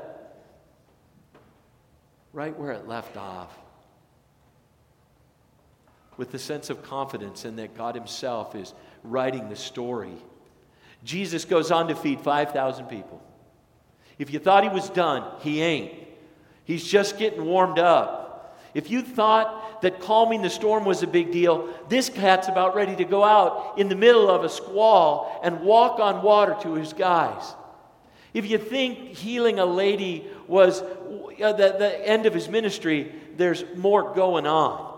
right 2.36 2.56
where 2.58 2.72
it 2.72 2.86
left 2.86 3.16
off. 3.16 3.50
With 6.18 6.32
the 6.32 6.38
sense 6.38 6.68
of 6.68 6.82
confidence 6.82 7.46
in 7.46 7.56
that 7.56 7.74
God 7.74 7.94
Himself 7.94 8.54
is 8.54 8.74
writing 9.02 9.48
the 9.48 9.56
story. 9.56 10.12
Jesus 11.02 11.46
goes 11.46 11.70
on 11.70 11.88
to 11.88 11.96
feed 11.96 12.20
5,000 12.20 12.86
people. 12.86 13.22
If 14.18 14.30
you 14.34 14.38
thought 14.38 14.64
He 14.64 14.68
was 14.68 14.90
done, 14.90 15.24
He 15.40 15.62
ain't. 15.62 15.94
He's 16.64 16.84
just 16.86 17.18
getting 17.18 17.42
warmed 17.46 17.78
up. 17.78 18.60
If 18.74 18.90
you 18.90 19.00
thought 19.00 19.80
that 19.80 20.00
calming 20.00 20.42
the 20.42 20.50
storm 20.50 20.84
was 20.84 21.02
a 21.02 21.06
big 21.06 21.32
deal, 21.32 21.72
this 21.88 22.10
cat's 22.10 22.48
about 22.48 22.74
ready 22.74 22.96
to 22.96 23.04
go 23.04 23.24
out 23.24 23.78
in 23.78 23.88
the 23.88 23.96
middle 23.96 24.28
of 24.28 24.44
a 24.44 24.50
squall 24.50 25.40
and 25.42 25.60
walk 25.60 26.00
on 26.00 26.22
water 26.22 26.54
to 26.60 26.74
his 26.74 26.92
guys. 26.92 27.54
If 28.36 28.50
you 28.50 28.58
think 28.58 29.16
healing 29.16 29.58
a 29.58 29.64
lady 29.64 30.26
was 30.46 30.82
uh, 30.82 31.52
the, 31.54 31.74
the 31.78 32.06
end 32.06 32.26
of 32.26 32.34
his 32.34 32.50
ministry, 32.50 33.10
there's 33.38 33.64
more 33.76 34.12
going 34.12 34.46
on. 34.46 34.94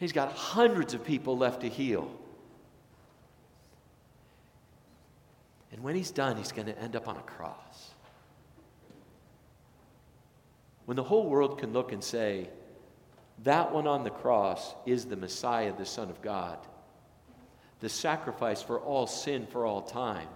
He's 0.00 0.10
got 0.10 0.32
hundreds 0.32 0.94
of 0.94 1.04
people 1.04 1.38
left 1.38 1.60
to 1.60 1.68
heal. 1.68 2.10
And 5.70 5.80
when 5.84 5.94
he's 5.94 6.10
done, 6.10 6.36
he's 6.36 6.50
going 6.50 6.66
to 6.66 6.76
end 6.80 6.96
up 6.96 7.06
on 7.06 7.16
a 7.16 7.20
cross. 7.20 7.90
When 10.86 10.96
the 10.96 11.04
whole 11.04 11.28
world 11.28 11.60
can 11.60 11.72
look 11.72 11.92
and 11.92 12.02
say, 12.02 12.48
that 13.44 13.72
one 13.72 13.86
on 13.86 14.02
the 14.02 14.10
cross 14.10 14.74
is 14.86 15.04
the 15.04 15.16
Messiah, 15.16 15.72
the 15.72 15.86
Son 15.86 16.10
of 16.10 16.20
God, 16.20 16.58
the 17.78 17.88
sacrifice 17.88 18.60
for 18.60 18.80
all 18.80 19.06
sin 19.06 19.46
for 19.46 19.64
all 19.64 19.82
time, 19.82 20.26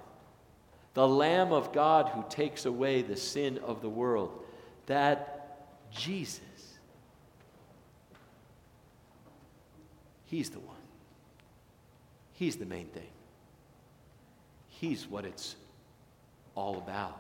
the 0.94 1.06
Lamb 1.06 1.52
of 1.52 1.72
God 1.72 2.08
who 2.10 2.24
takes 2.28 2.66
away 2.66 3.02
the 3.02 3.16
sin 3.16 3.58
of 3.58 3.80
the 3.80 3.88
world, 3.88 4.44
that 4.86 5.66
Jesus, 5.90 6.40
He's 10.26 10.50
the 10.50 10.60
one. 10.60 10.76
He's 12.32 12.56
the 12.56 12.66
main 12.66 12.86
thing. 12.86 13.10
He's 14.68 15.06
what 15.06 15.24
it's 15.24 15.56
all 16.54 16.78
about. 16.78 17.18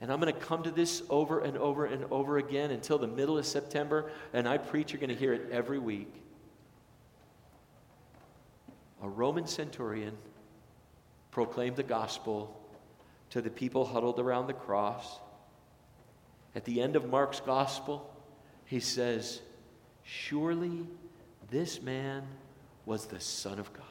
And 0.00 0.10
I'm 0.10 0.18
going 0.20 0.32
to 0.32 0.40
come 0.40 0.62
to 0.62 0.70
this 0.70 1.02
over 1.10 1.40
and 1.40 1.58
over 1.58 1.84
and 1.84 2.04
over 2.10 2.38
again 2.38 2.70
until 2.70 2.98
the 2.98 3.06
middle 3.06 3.36
of 3.36 3.44
September, 3.44 4.10
and 4.32 4.48
I 4.48 4.56
preach, 4.56 4.92
you're 4.92 5.00
going 5.00 5.10
to 5.10 5.14
hear 5.14 5.34
it 5.34 5.48
every 5.52 5.78
week. 5.78 6.12
A 9.02 9.08
Roman 9.08 9.46
centurion 9.46 10.16
proclaimed 11.30 11.76
the 11.76 11.82
gospel 11.82 12.56
to 13.30 13.40
the 13.40 13.50
people 13.50 13.84
huddled 13.84 14.18
around 14.18 14.46
the 14.46 14.52
cross. 14.52 15.18
At 16.54 16.64
the 16.64 16.82
end 16.82 16.96
of 16.96 17.08
Mark's 17.08 17.40
gospel, 17.40 18.12
he 18.64 18.80
says, 18.80 19.40
Surely 20.02 20.86
this 21.50 21.80
man 21.80 22.24
was 22.86 23.06
the 23.06 23.20
Son 23.20 23.58
of 23.58 23.72
God. 23.72 23.84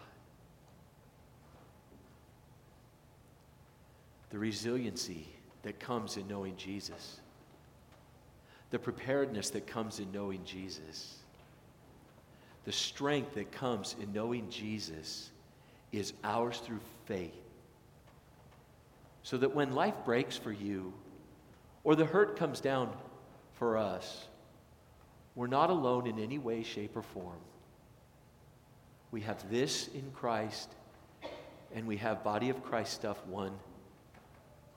The 4.32 4.40
resiliency 4.40 5.28
that 5.64 5.80
comes 5.80 6.18
in 6.18 6.28
knowing 6.28 6.56
Jesus, 6.58 7.20
the 8.70 8.80
preparedness 8.80 9.50
that 9.52 9.66
comes 9.66 10.00
in 10.00 10.12
knowing 10.12 10.44
Jesus, 10.44 11.18
the 12.66 12.72
strength 12.72 13.34
that 13.36 13.52
comes 13.52 13.96
in 14.02 14.14
knowing 14.14 14.50
Jesus 14.50 15.32
is 15.92 16.14
ours 16.24 16.60
through 16.60 16.80
faith. 17.06 17.34
So 19.24 19.38
that 19.38 19.54
when 19.54 19.74
life 19.74 19.96
breaks 20.06 20.38
for 20.38 20.52
you, 20.52 20.94
or 21.84 21.96
the 21.96 22.06
hurt 22.06 22.38
comes 22.38 22.62
down 22.62 22.92
for 23.54 23.78
us, 23.78 24.28
we're 25.36 25.48
not 25.48 25.70
alone 25.70 26.08
in 26.08 26.20
any 26.20 26.38
way, 26.38 26.64
shape, 26.64 26.96
or 26.96 27.02
form. 27.02 27.40
We 29.12 29.22
have 29.22 29.50
this 29.50 29.88
in 29.90 30.12
Christ, 30.12 30.70
and 31.74 31.88
we 31.88 31.98
have 31.98 32.24
body 32.24 32.50
of 32.50 32.64
Christ 32.64 32.94
stuff 32.94 33.26
one 33.26 33.54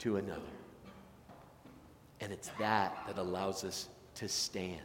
to 0.01 0.17
another. 0.17 0.41
And 2.21 2.33
it's 2.33 2.51
that 2.59 2.97
that 3.07 3.19
allows 3.19 3.65
us 3.65 3.89
to 4.17 4.29
stand 4.29 4.81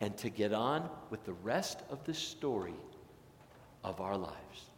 and 0.00 0.16
to 0.18 0.30
get 0.30 0.52
on 0.52 0.88
with 1.10 1.24
the 1.24 1.34
rest 1.34 1.80
of 1.90 2.02
the 2.04 2.14
story 2.14 2.74
of 3.84 4.00
our 4.00 4.16
lives. 4.16 4.69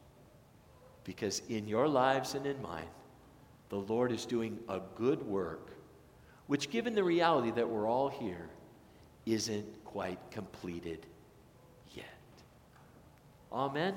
Because 1.05 1.43
in 1.49 1.67
your 1.67 1.89
lives 1.89 2.35
and 2.35 2.47
in 2.47 2.61
mine, 2.63 2.89
the 3.69 3.79
Lord 3.79 4.13
is 4.13 4.27
doing 4.27 4.59
a 4.69 4.81
good 4.97 5.23
work, 5.23 5.71
which, 6.47 6.71
given 6.71 6.95
the 6.95 7.05
reality 7.05 7.51
that 7.53 7.69
we're 7.69 7.89
all 7.89 8.09
here, 8.09 8.49
isn't 9.27 9.85
quite 9.85 10.19
completed 10.31 11.07
yet. 11.95 12.05
Amen. 13.53 13.95